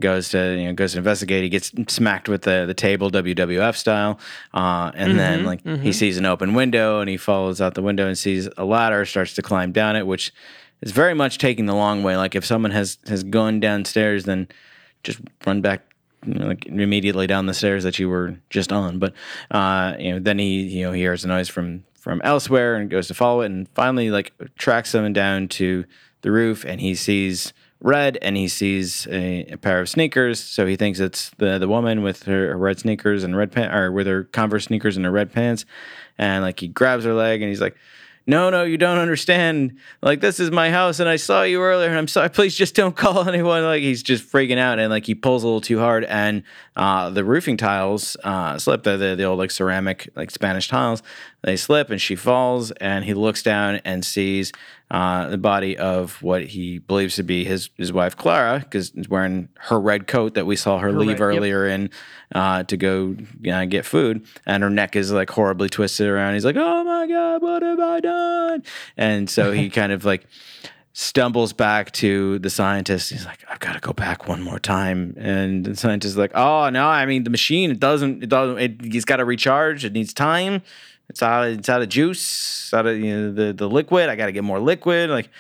[0.01, 1.43] goes to you know goes to investigate.
[1.43, 4.19] He gets smacked with the the table WWF style,
[4.55, 8.07] uh, and then like he sees an open window and he follows out the window
[8.07, 10.33] and sees a ladder, starts to climb down it, which
[10.83, 12.17] is very much taking the long way.
[12.17, 14.49] Like if someone has has gone downstairs, then
[15.03, 15.83] just run back
[16.27, 18.99] you know, like immediately down the stairs that you were just on.
[18.99, 19.15] But
[19.51, 22.91] uh, you know, then he you know he hears a noise from from elsewhere and
[22.91, 25.85] goes to follow it, and finally like tracks someone down to
[26.23, 30.41] the roof, and he sees red, and he sees a, a pair of sneakers.
[30.41, 33.75] So he thinks it's the the woman with her, her red sneakers and red pants,
[33.75, 35.65] or with her Converse sneakers and her red pants,
[36.19, 37.77] and like he grabs her leg, and he's like
[38.29, 39.77] no, no, you don't understand.
[40.03, 42.29] Like, this is my house, and I saw you earlier, and I'm sorry.
[42.29, 43.63] Please just don't call anyone.
[43.63, 46.43] Like, he's just freaking out, and like he pulls a little too hard, and
[46.75, 48.83] uh, the roofing tiles uh, slip.
[48.83, 51.03] The, the the old like ceramic like Spanish tiles,
[51.43, 54.53] they slip, and she falls, and he looks down and sees
[54.91, 59.09] uh, the body of what he believes to be his his wife Clara, because he's
[59.09, 61.39] wearing her red coat that we saw her, leave red- yep.
[61.39, 61.91] earlier in
[62.35, 63.17] uh, to go
[63.51, 66.35] uh, get food, and her neck is like horribly twisted around.
[66.35, 68.63] He's like, "Oh my god, what have I done?"
[68.97, 70.25] And so he kind of like
[70.93, 73.11] stumbles back to the scientist.
[73.11, 76.33] He's like, "I've got to go back one more time." And the scientist is like,
[76.37, 77.73] "Oh no, I mean the machine.
[77.73, 78.23] It doesn't.
[78.23, 78.59] It doesn't.
[78.59, 79.85] It, he's got to recharge.
[79.85, 80.63] It needs time.
[81.09, 81.47] It's out.
[81.49, 82.65] It's out of juice.
[82.65, 84.09] It's out of you know, the the liquid.
[84.09, 85.11] I got to get more liquid.
[85.11, 85.31] Like."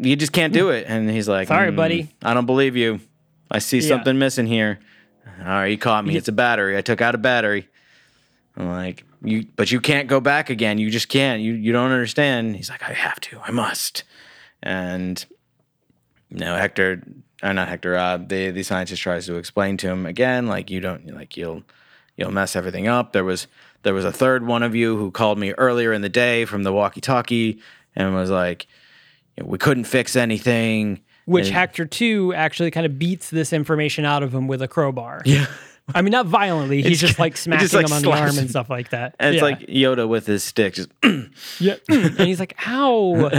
[0.00, 0.84] You just can't do it.
[0.86, 3.00] And he's like, Sorry, "Mm, buddy." I don't believe you.
[3.50, 3.88] I see Yeah.
[3.88, 4.78] something missing here.
[5.40, 6.16] All right, you caught me.
[6.16, 6.76] It's a battery.
[6.76, 7.68] I took out a battery.
[8.56, 10.78] I'm like, you, but you can't go back again.
[10.78, 11.42] You just can't.
[11.42, 12.54] You, you don't understand.
[12.54, 13.40] He's like, I have to.
[13.40, 14.04] I must.
[14.62, 15.24] And
[16.30, 17.02] you know, Hector,
[17.42, 20.78] or not Hector, uh, the the scientist tries to explain to him again, like you
[20.78, 21.62] don't, like you'll,
[22.16, 23.12] you'll mess everything up.
[23.12, 23.48] There was
[23.88, 26.62] there was a third one of you who called me earlier in the day from
[26.62, 27.58] the walkie-talkie
[27.96, 28.66] and was like,
[29.42, 31.00] we couldn't fix anything.
[31.24, 34.68] Which And- Hector 2 actually kind of beats this information out of him with a
[34.68, 35.22] crowbar.
[35.24, 35.46] Yeah.
[35.94, 36.82] I mean, not violently.
[36.82, 38.40] He's just like smacking just, like, him on the arm him.
[38.40, 39.14] and stuff like that.
[39.18, 40.90] And it's like Yoda with his stick, just
[41.58, 41.76] yeah.
[41.88, 43.30] and he's like, ow.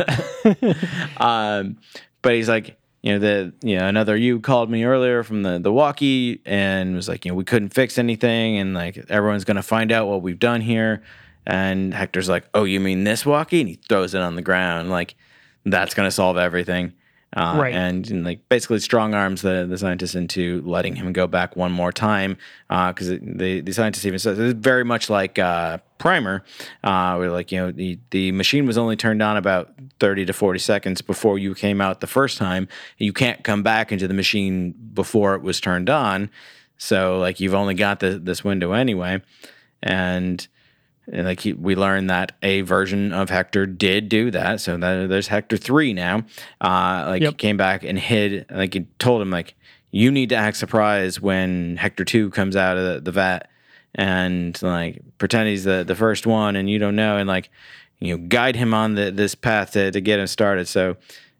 [1.17, 1.77] Um,
[2.23, 5.59] but he's like, you know, the you know another you called me earlier from the
[5.59, 9.63] the walkie and was like, you know, we couldn't fix anything, and like everyone's gonna
[9.63, 11.01] find out what we've done here.
[11.45, 13.61] And Hector's like, oh, you mean this walkie?
[13.61, 15.15] And he throws it on the ground, like
[15.65, 16.93] that's gonna solve everything.
[17.35, 17.75] Uh, Right.
[17.75, 21.71] and, and, like basically strong arms the the scientist into letting him go back one
[21.71, 26.43] more time because the the scientist even says it's very much like uh, Primer,
[26.83, 30.33] uh, where like you know the the machine was only turned on about thirty to
[30.33, 32.67] forty seconds before you came out the first time.
[32.97, 36.31] You can't come back into the machine before it was turned on,
[36.79, 39.21] so like you've only got the, this window anyway,
[39.83, 40.47] and.
[41.11, 45.09] And like he, we learned that a version of Hector did do that, so that
[45.09, 46.23] there's Hector three now.
[46.61, 48.45] Uh, like he came back and hid.
[48.49, 49.55] Like he told him like
[49.91, 53.49] you need to act surprised when Hector two comes out of the, the vat
[53.95, 57.49] and like pretend he's the the first one and you don't know and like
[57.99, 60.67] you know guide him on the this path to, to get him started.
[60.67, 60.97] So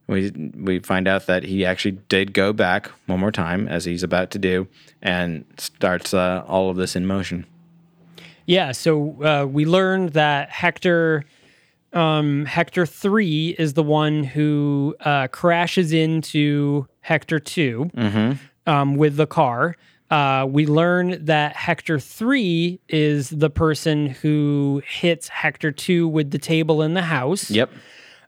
[0.07, 4.03] we we find out that he actually did go back one more time as he's
[4.03, 4.67] about to do
[5.01, 7.45] and starts uh, all of this in motion.
[8.49, 11.23] Yeah, so uh, we learned that Hector,
[11.93, 17.91] um, Hector three is the one who uh, crashes into Hector 2
[18.65, 19.75] um, with the car.
[20.09, 26.39] Uh, we learn that Hector three is the person who hits Hector two with the
[26.39, 27.51] table in the house.
[27.51, 27.69] Yep.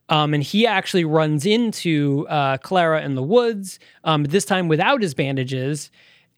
[0.09, 5.01] Um, and he actually runs into uh, Clara in the woods, um, this time without
[5.01, 5.89] his bandages.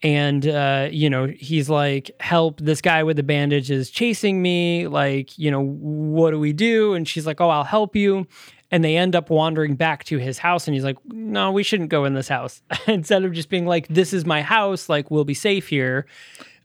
[0.04, 4.88] And, uh, you know, he's like, help, this guy with the bandage is chasing me.
[4.88, 6.93] Like, you know, what do we do?
[6.93, 8.28] And she's like, oh, I'll help you.
[8.70, 10.68] And they end up wandering back to his house.
[10.68, 12.62] And he's like, no, we shouldn't go in this house.
[12.88, 16.06] Instead of just being like, this is my house, like, we'll be safe here.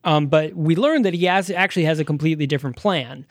[0.03, 3.25] Um, but we learned that he has actually has a completely different plan.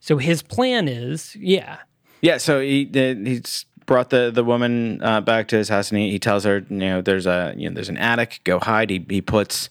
[0.00, 1.78] So his plan is, yeah,
[2.20, 6.10] Yeah, so he he's brought the the woman uh, back to his house, and he,
[6.10, 8.90] he tells her, you know, there's a you know there's an attic, go hide.
[8.90, 9.70] He he puts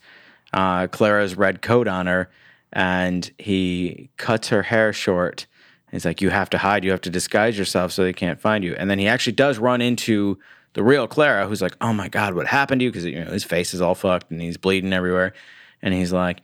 [0.54, 2.30] uh, Clara's red coat on her,
[2.72, 5.48] and he cuts her hair short.
[5.92, 8.64] He's like, you have to hide, you have to disguise yourself so they can't find
[8.64, 8.74] you.
[8.76, 10.40] And then he actually does run into
[10.74, 12.92] the real Clara, who's like, oh my god, what happened to you?
[12.92, 15.34] Because you know his face is all fucked and he's bleeding everywhere,
[15.82, 16.42] and he's like,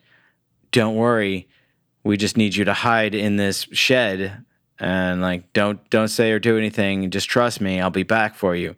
[0.72, 1.48] don't worry,
[2.04, 4.46] we just need you to hide in this shed
[4.80, 7.10] and like don't don't say or do anything.
[7.10, 7.80] Just trust me.
[7.80, 8.76] I'll be back for you.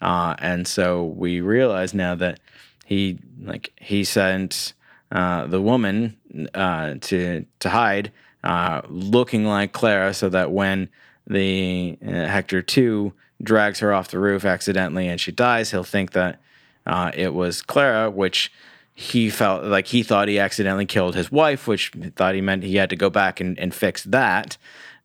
[0.00, 2.40] Uh, and so we realize now that
[2.84, 4.74] he like he sent
[5.10, 6.16] uh, the woman
[6.54, 8.12] uh, to to hide
[8.44, 10.88] uh, looking like clara so that when
[11.26, 13.12] the uh, hector 2
[13.42, 16.40] drags her off the roof accidentally and she dies he'll think that
[16.84, 18.50] uh, it was clara which
[18.94, 22.76] he felt like he thought he accidentally killed his wife, which thought he meant he
[22.76, 24.56] had to go back and, and fix that.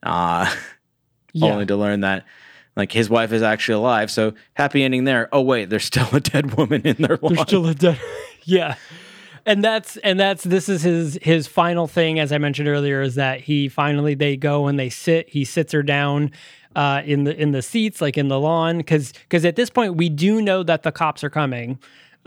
[0.03, 0.53] Uh,
[1.33, 1.51] Yeah.
[1.51, 2.25] Only to learn that
[2.75, 4.09] like his wife is actually alive.
[4.09, 5.29] So happy ending there.
[5.31, 7.35] Oh wait, there's still a dead woman in their lawn.
[7.35, 7.99] There's still a dead.
[8.43, 8.75] yeah.
[9.45, 13.15] And that's and that's this is his his final thing, as I mentioned earlier, is
[13.15, 15.29] that he finally they go and they sit.
[15.29, 16.31] He sits her down
[16.75, 19.95] uh, in the in the seats, like in the lawn, because because at this point
[19.95, 21.77] we do know that the cops are coming.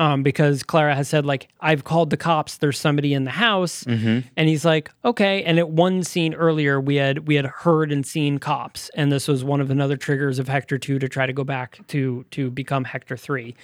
[0.00, 2.56] Um, because Clara has said like I've called the cops.
[2.56, 5.44] There's somebody in the house, and he's like okay.
[5.44, 9.28] And at one scene earlier, we had we had heard and seen cops, and this
[9.28, 12.50] was one of another triggers of Hector two to try to go back to to
[12.50, 13.54] become Hector 3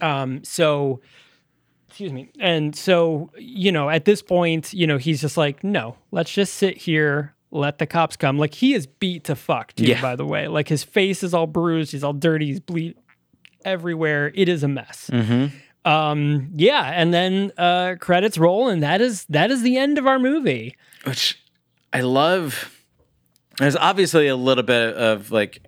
[0.00, 1.00] Um, so
[1.88, 2.28] excuse me.
[2.40, 6.54] And so, you know, at this point, you know, he's just like, no, let's just
[6.54, 8.38] sit here, let the cops come.
[8.38, 10.02] Like he is beat to fuck, too, Yeah.
[10.02, 10.48] by the way.
[10.48, 12.96] Like his face is all bruised, he's all dirty, he's bleed
[13.64, 14.30] everywhere.
[14.34, 15.08] It is a mess.
[15.86, 20.06] Um, yeah, and then uh credits roll, and that is that is the end of
[20.06, 20.76] our movie.
[21.04, 21.40] which
[21.92, 22.72] I love.
[23.58, 25.62] There's obviously a little bit of like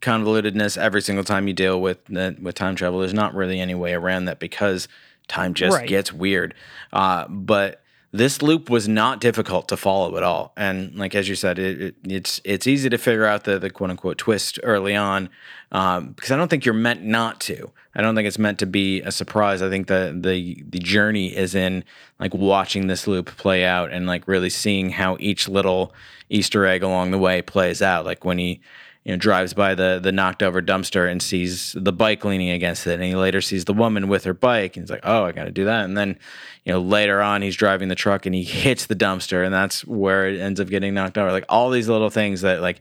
[0.00, 3.00] convolutedness every single time you deal with with time travel.
[3.00, 4.88] There's not really any way around that because
[5.28, 5.88] time just Right.
[5.88, 6.54] gets weird.
[6.92, 11.34] Uh, but this loop was not difficult to follow at all, and like as you
[11.34, 14.94] said, it, it, it's it's easy to figure out the the quote unquote twist early
[14.94, 15.28] on
[15.72, 17.70] um, because I don't think you're meant not to.
[17.94, 19.62] I don't think it's meant to be a surprise.
[19.62, 21.84] I think the the the journey is in
[22.20, 25.92] like watching this loop play out and like really seeing how each little
[26.28, 28.04] Easter egg along the way plays out.
[28.04, 28.60] Like when he
[29.06, 32.88] you know drives by the the knocked over dumpster and sees the bike leaning against
[32.88, 32.94] it.
[32.94, 35.52] And he later sees the woman with her bike and he's like oh i gotta
[35.52, 35.84] do that.
[35.84, 36.18] And then
[36.64, 39.86] you know later on he's driving the truck and he hits the dumpster and that's
[39.86, 41.30] where it ends up getting knocked over.
[41.30, 42.80] Like all these little things that like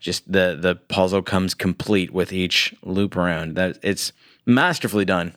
[0.00, 4.14] just the the puzzle comes complete with each loop around that it's
[4.46, 5.36] masterfully done.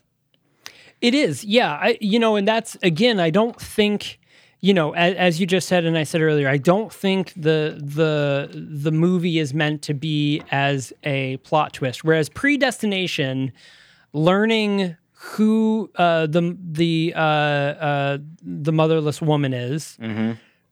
[1.01, 1.73] It is, yeah.
[1.73, 4.18] I, you know, and that's again, I don't think,
[4.61, 7.79] you know, as, as you just said, and I said earlier, I don't think the
[7.81, 12.03] the the movie is meant to be as a plot twist.
[12.03, 13.51] Whereas Predestination,
[14.11, 19.97] learning who uh, the the uh, uh, the motherless woman is,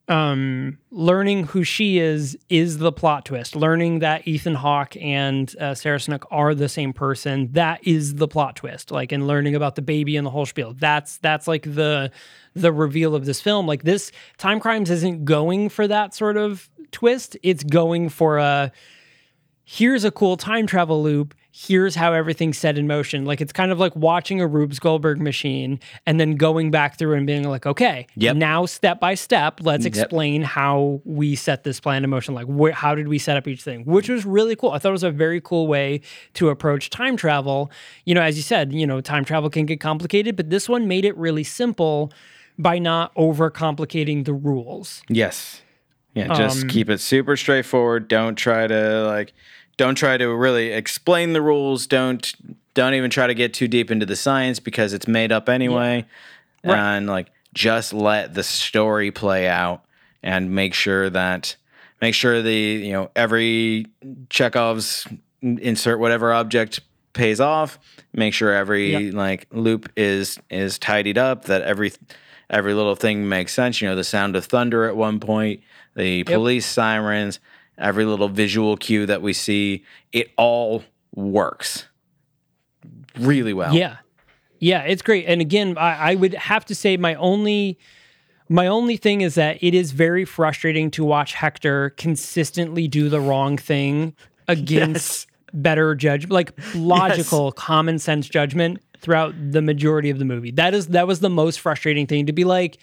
[0.10, 3.56] um, learning who she is is the plot twist.
[3.58, 8.28] Learning that Ethan Hawke and uh, Sarah Snook are the same person that is the
[8.28, 8.90] plot twist.
[8.90, 10.74] Like, and learning about the baby and the whole spiel.
[10.74, 12.12] That's that's like the
[12.62, 13.68] the reveal of this film.
[13.68, 17.38] Like this, Timecrimes isn't going for that sort of twist.
[17.43, 18.72] It's going for a
[19.70, 21.34] here's a cool time travel loop.
[21.51, 23.26] Here's how everything's set in motion.
[23.26, 27.16] Like it's kind of like watching a Rube Goldberg machine and then going back through
[27.16, 28.36] and being like, okay, Yep.
[28.38, 29.95] now step by step, let's Yep.
[29.95, 32.36] explain how we set this plan in motion.
[32.36, 33.86] Like, wh- how did we set up each thing?
[33.86, 34.70] Which was really cool.
[34.70, 36.01] I thought it was a very cool way
[36.36, 37.72] to approach time travel.
[38.05, 40.88] You know, as you said, you know, time travel can get complicated, but this one
[40.88, 42.14] made it really simple
[42.58, 45.01] by not overcomplicating the rules.
[45.08, 45.62] Yes.
[46.14, 48.08] Yeah, just Um, keep it super straightforward.
[48.08, 49.34] Don't try to like
[49.78, 51.86] don't try to really explain the rules.
[51.86, 52.34] Don't
[52.74, 56.05] don't even try to get too deep into the science because it's made up anyway.
[56.64, 59.84] And like just let the story play out
[60.24, 61.55] and make sure that
[62.01, 63.86] make sure the you know every
[64.30, 65.08] Chekhov's
[65.41, 66.80] insert whatever object
[67.14, 67.78] pays off.
[68.14, 71.45] Make sure every like loop is is tidied up.
[71.45, 71.93] That every
[72.50, 73.82] every little thing makes sense.
[73.82, 75.62] You know, the sound of thunder at one point,
[75.95, 77.39] the police sirens,
[77.78, 80.84] every little visual cue that we see, it all
[81.16, 81.86] works
[83.20, 83.74] really well.
[83.74, 83.98] Yeah.
[84.60, 85.26] Yeah, it's great.
[85.28, 87.78] And again, I, I would have to say my only
[88.50, 93.20] my only thing is that it is very frustrating to watch Hector consistently do the
[93.20, 94.16] wrong thing
[94.48, 100.52] against better judgment, like logical, common sense judgment throughout the majority of the movie.
[100.52, 102.78] That is that was the most frustrating thing to be like,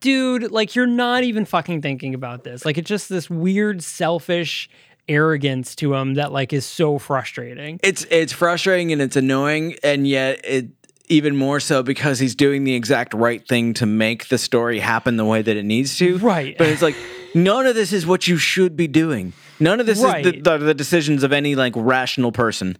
[0.00, 2.64] dude, like you're not even fucking thinking about this.
[2.64, 4.68] Like it's just this weird, selfish
[5.08, 7.80] arrogance to him that like is so frustrating.
[7.82, 10.68] It's it's frustrating and it's annoying, and yet it
[11.08, 15.16] even more so because he's doing the exact right thing to make the story happen
[15.16, 16.18] the way that it needs to.
[16.18, 16.56] Right.
[16.56, 16.96] But it's like
[17.34, 19.32] none of this is what you should be doing.
[19.60, 22.76] None of this is the, the, the decisions of any like rational person.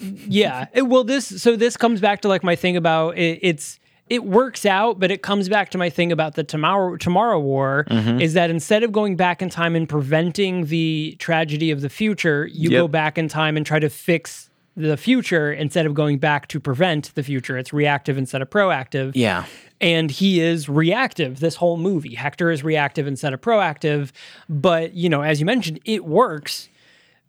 [0.00, 3.78] Yeah it, well this so this comes back to like my thing about it, it's
[4.08, 7.84] it works out but it comes back to my thing about the tomorrow tomorrow war
[7.88, 8.20] Mm-hmm.
[8.20, 12.46] is that instead of going back in time and preventing the tragedy of the future
[12.52, 12.78] you Yep.
[12.80, 16.60] go back in time and try to fix the future instead of going back to
[16.60, 19.46] prevent the future it's reactive instead of proactive Yeah.
[19.80, 24.12] and he is reactive this whole movie hector is reactive instead of proactive
[24.48, 26.68] but you know as you mentioned it works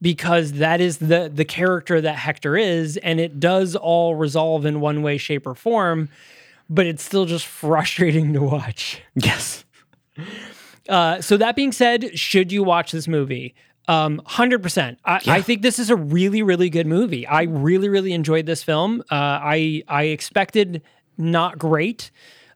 [0.02, 4.80] because that is the the character that hector is and it does all resolve in
[4.80, 6.10] one way shape or form
[6.70, 9.64] but it's still just frustrating to watch Yes.
[10.89, 13.56] uh, so that being said, should you watch this movie?
[13.88, 15.00] Um, hundred percent.
[15.06, 17.26] I, I think this is a really, really good movie.
[17.26, 19.02] I really, really enjoyed this film.
[19.10, 20.82] Uh, I I expected
[21.18, 22.12] not great.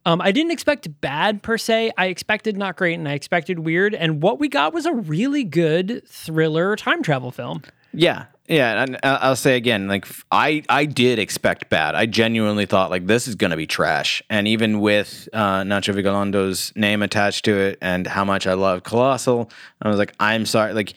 [0.06, 1.91] Um, I didn't expect bad per se.
[1.97, 3.93] I expected not great, and I expected weird.
[3.93, 7.62] And what we got was a really good thriller time travel film.
[7.93, 11.93] Yeah, yeah, and I- I'll say again, like I, I did expect bad.
[11.93, 16.76] I genuinely thought like this is gonna be trash, and even with uh, Nacho Vigalondo
[16.76, 20.74] name attached to it and how much I love Colossal, I was like, I'm sorry,
[20.74, 20.93] like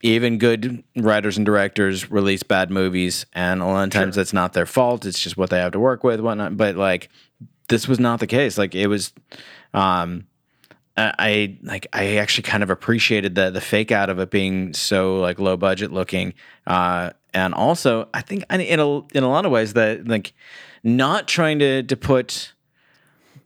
[0.00, 4.52] even good writers and directors release bad movies, and a lot of times that's not
[4.52, 5.04] their fault.
[5.04, 6.56] It's just what they have to work with, whatnot.
[6.56, 7.08] But like,
[7.68, 8.58] this was not the case.
[8.58, 9.12] Like it was,
[9.74, 10.26] um,
[10.96, 15.18] I like I actually kind of appreciated the the fake out of it being so
[15.18, 16.34] like low budget looking,
[16.66, 20.32] uh, and also I think in in a in a lot of ways that like
[20.82, 22.52] not trying to to put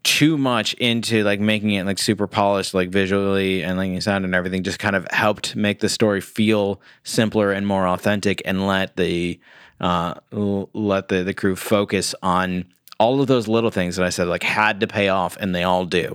[0.03, 4.35] too much into like making it like super polished like visually and like sound and
[4.35, 8.97] everything just kind of helped make the story feel simpler and more authentic and let
[8.97, 9.39] the
[9.79, 12.65] uh let the the crew focus on
[13.03, 15.63] all of those little things that I said like had to pay off and they
[15.63, 16.07] all do.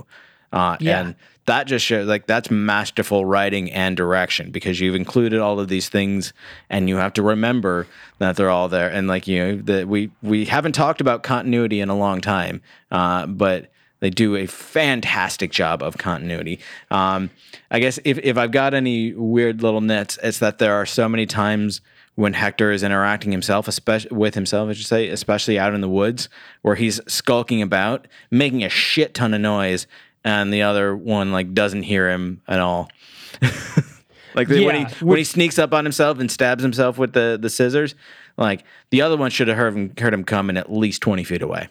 [0.53, 1.01] Uh Yeah.
[1.01, 1.15] and
[1.51, 5.89] that just shows like that's masterful writing and direction because you've included all of these
[5.89, 6.33] things
[6.69, 7.87] and you have to remember
[8.19, 11.81] that they're all there and like you know that we we haven't talked about continuity
[11.81, 12.61] in a long time
[12.91, 13.61] uh, but
[14.01, 16.57] They do a fantastic job of continuity.
[16.91, 17.31] Um,
[17.71, 21.09] I guess if, if I've got any weird little nits, it's that there are so
[21.09, 21.81] many times
[22.19, 25.89] when Hector is interacting himself, especially with himself, I should say, especially out in the
[25.89, 26.29] woods,
[26.63, 29.87] where he's skulking about, making a shit ton of noise,
[30.25, 32.89] and the other one like doesn't hear him at all.
[34.35, 37.39] like the, when he when he sneaks up on himself and stabs himself with the
[37.41, 37.95] the scissors,
[38.37, 41.41] like the other one should have heard him heard him coming at least twenty feet
[41.41, 41.69] away.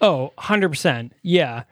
[0.00, 1.12] Oh, 100%.
[1.22, 1.62] Yeah.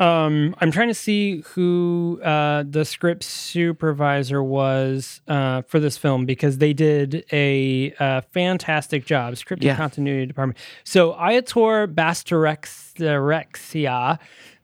[0.00, 6.24] Um, I'm trying to see who uh, the script supervisor was uh, for this film
[6.24, 9.36] because they did a uh, fantastic job.
[9.36, 9.76] Script Yeah.
[9.76, 10.58] continuity department.
[10.84, 14.18] So Ayator Bastarexia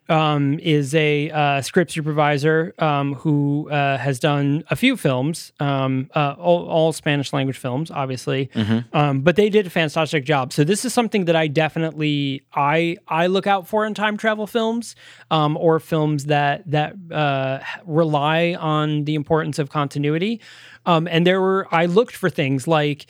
[0.09, 6.09] um, is a uh, script supervisor um, who uh, has done a few films, um,
[6.15, 8.49] uh, all, all Spanish language films, obviously.
[8.93, 10.53] Um, but they did a fantastic job.
[10.53, 14.47] So this is something that I definitely I I look out for in time travel
[14.47, 14.95] films,
[15.31, 20.41] um, or films that that uh, rely on the importance of continuity.
[20.85, 23.07] Um, and there were I looked for things like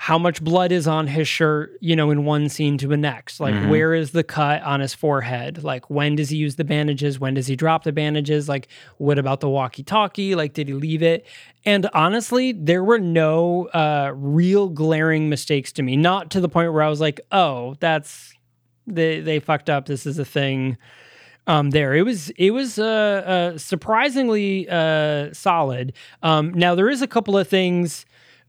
[0.00, 3.40] how much blood is on his shirt, you know, in one scene to the next.
[3.40, 5.64] Like, where is the cut on his forehead?
[5.64, 7.18] Like, when does he use the bandages?
[7.18, 8.48] When does he drop the bandages?
[8.48, 8.68] Like,
[8.98, 10.36] what about the walkie talkie?
[10.36, 11.26] Like, did he leave it?
[11.64, 15.96] And honestly, there were no uh, real glaring mistakes to me.
[15.96, 18.34] Not to the point where I was like, oh, that's
[18.86, 19.86] they they fucked up.
[19.86, 20.78] This is a thing.
[21.48, 22.30] Um, there it was.
[22.30, 22.84] It was uh,
[23.54, 25.92] uh, surprisingly uh, solid.
[26.22, 28.06] Um, now there is a couple of things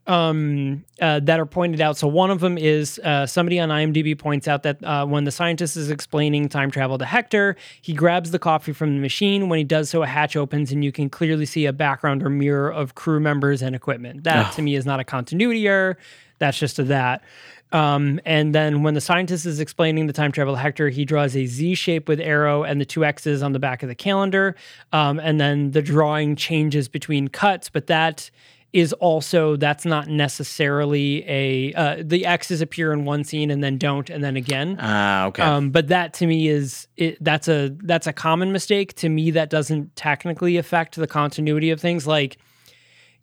[0.07, 1.97] um, uh, that are pointed out.
[1.97, 5.31] So one of them is uh, somebody on IMDb points out that uh, when the
[5.31, 9.49] scientist is explaining time travel to Hector, he grabs the coffee from the machine.
[9.49, 12.29] When he does so, a hatch opens and you can clearly see a background or
[12.29, 14.23] mirror of crew members and equipment.
[14.23, 15.97] That to me is not a continuity error.
[16.39, 17.23] That's just a that.
[17.71, 21.35] Um, and then when the scientist is explaining the time travel to Hector, he draws
[21.35, 24.55] a Z shape with arrow and the two X's on the back of the calendar.
[24.91, 28.31] Um, and then the drawing changes between cuts, but that
[28.71, 33.77] is also that's not necessarily a uh, the X's appear in one scene and then
[33.77, 34.77] don't and then again.
[34.79, 35.41] Ah, okay.
[35.41, 38.93] Um, but that to me is it, that's a that's a common mistake.
[38.95, 42.05] To me, that doesn't technically affect the continuity of things.
[42.05, 42.37] Like,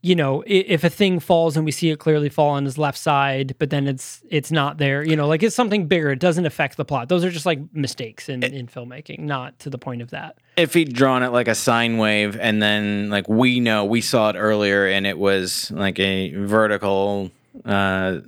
[0.02, 2.98] you know, if a thing falls and we see it clearly fall on his left
[2.98, 5.02] side, but then it's it's not there.
[5.02, 6.10] You know, like it's something bigger.
[6.12, 7.08] It doesn't affect the plot.
[7.08, 10.36] Those are just like mistakes in, in filmmaking, not to the point of that.
[10.56, 14.30] if he'd drawn it like a sine wave and then like we know we saw
[14.30, 17.30] it earlier and it was like a vertical
[17.64, 18.18] uh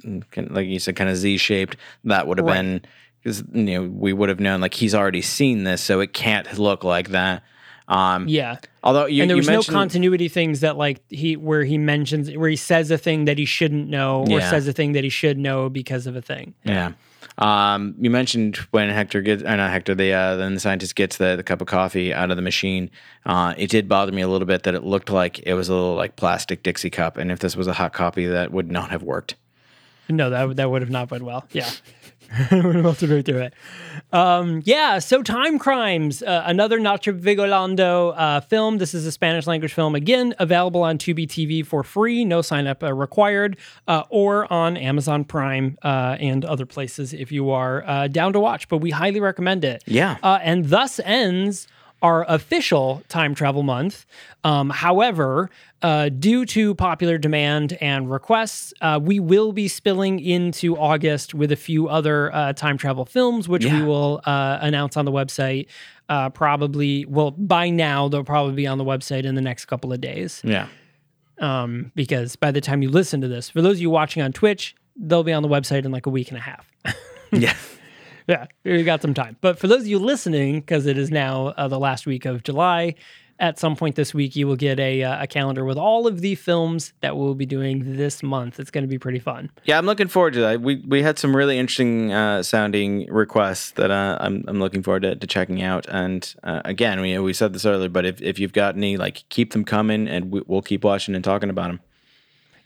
[0.50, 2.54] like you said kind of z shaped that would have Right.
[2.62, 2.82] been
[3.22, 6.58] because you know we would have known like he's already seen this so it can't
[6.58, 7.42] look like that
[7.88, 8.56] um Yeah.
[8.84, 12.50] although you, and there was no continuity things that like he where he mentions where
[12.50, 14.50] he says a thing that he shouldn't know or Yeah.
[14.50, 16.54] says a thing that he should know because of a thing.
[16.64, 16.92] Yeah.
[17.38, 21.18] Um, you mentioned when Hector gets, uh, not Hector, the uh, then the scientist gets
[21.18, 22.90] the, the cup of coffee out of the machine.
[23.24, 25.74] Uh, it did bother me a little bit that it looked like it was a
[25.74, 28.90] little like plastic Dixie cup, and if this was a hot copy, that would not
[28.90, 29.36] have worked.
[30.08, 31.46] No, that that would have not been well.
[31.52, 31.70] Yeah.
[32.50, 33.54] would have melted right through it.
[34.12, 38.78] Um, yeah, so Timecrimes, uh, another Nacho Vigalondo uh, film.
[38.78, 42.66] This is a Spanish language film, again, available on Tubi TV for free, no sign
[42.66, 43.56] up uh, required,
[43.86, 48.40] uh, or on Amazon Prime uh, and other places if you are uh, down to
[48.40, 48.68] watch.
[48.68, 49.82] But we highly recommend it.
[49.86, 50.18] Yeah.
[50.22, 51.66] Uh, and thus ends
[52.02, 54.06] our official time travel month.
[54.44, 55.50] Um, however,
[55.82, 61.52] uh, due to popular demand and requests, uh, we will be spilling into August with
[61.52, 65.66] a few other uh, time travel films, which we will uh, announce on the website.
[66.08, 69.92] Uh, probably, well, by now they'll probably be on the website in the next couple
[69.92, 70.40] of days.
[70.42, 70.68] Yeah.
[71.38, 74.32] Um, because by the time you listen to this, for those of you watching on
[74.32, 76.70] Twitch, they'll be on the website in like a week and a half.
[77.30, 77.54] Yeah.
[78.26, 79.36] Yeah, we got some time.
[79.40, 82.42] But for those of you listening, because it is now uh, the last week of
[82.42, 82.94] July,
[83.40, 86.20] at some point this week you will get a, uh, a calendar with all of
[86.20, 88.58] the films that we'll be doing this month.
[88.58, 89.50] It's going to be pretty fun.
[89.64, 90.60] Yeah, I'm looking forward to that.
[90.60, 95.02] We we had some really interesting uh, sounding requests that uh, I'm I'm looking forward
[95.02, 95.86] to, to checking out.
[95.88, 99.24] And uh, again, we we said this earlier, but if, if you've got any, like
[99.28, 101.80] keep them coming, and we, we'll keep watching and talking about them.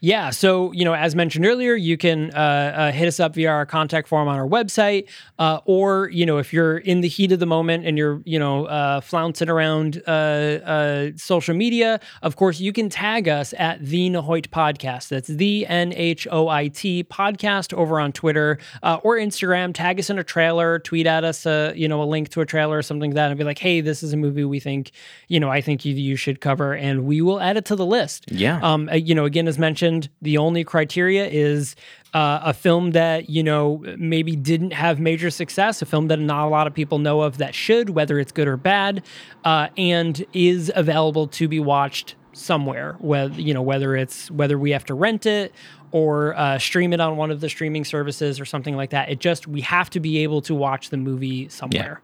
[0.05, 2.39] Yeah, so you know, as mentioned earlier, you can uh,
[2.75, 5.09] uh, hit us up via our contact form on our website,
[5.39, 8.37] uh, or you know, if you're in the heat of the moment and you're you
[8.37, 13.79] know uh, flouncing around uh, uh, social media, of course, you can tag us at
[13.81, 15.07] the Nahoit Podcast.
[15.07, 19.73] That's the N H O I T Podcast over on Twitter uh, or Instagram.
[19.73, 22.47] Tag us in a trailer, tweet at us, uh, you know, a link to a
[22.47, 24.91] trailer or something like that, and be like, hey, this is a movie we think,
[25.29, 27.87] you know, I think you, you should cover, and we will add it to the
[27.87, 28.33] list.
[28.33, 28.59] Yeah.
[28.65, 31.77] Um, you know, again, as mentioned, the only criteria is
[32.15, 36.47] uh, a film that you know maybe didn't have major success, a film that not
[36.47, 39.05] a lot of people know of that should, whether it's good or bad,
[39.45, 42.97] uh, and is available to be watched somewhere.
[43.01, 45.53] Whether you know whether it's whether we have to rent it
[45.93, 49.11] or uh, stream it on one of the streaming services or something like that.
[49.11, 52.01] It just we have to be able to watch the movie somewhere.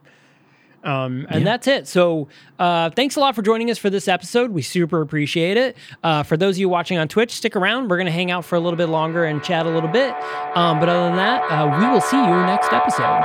[0.85, 1.89] Um, and that's it.
[1.89, 2.29] So,
[2.59, 4.53] uh, thanks a lot for joining us for this episode.
[4.53, 5.77] We super appreciate it.
[6.03, 7.89] Uh, for those of you watching on Twitch, stick around.
[7.89, 10.15] We're going to hang out for a little bit longer and chat a little bit.
[10.55, 13.25] Um, but other than that, uh, we will see you next episode.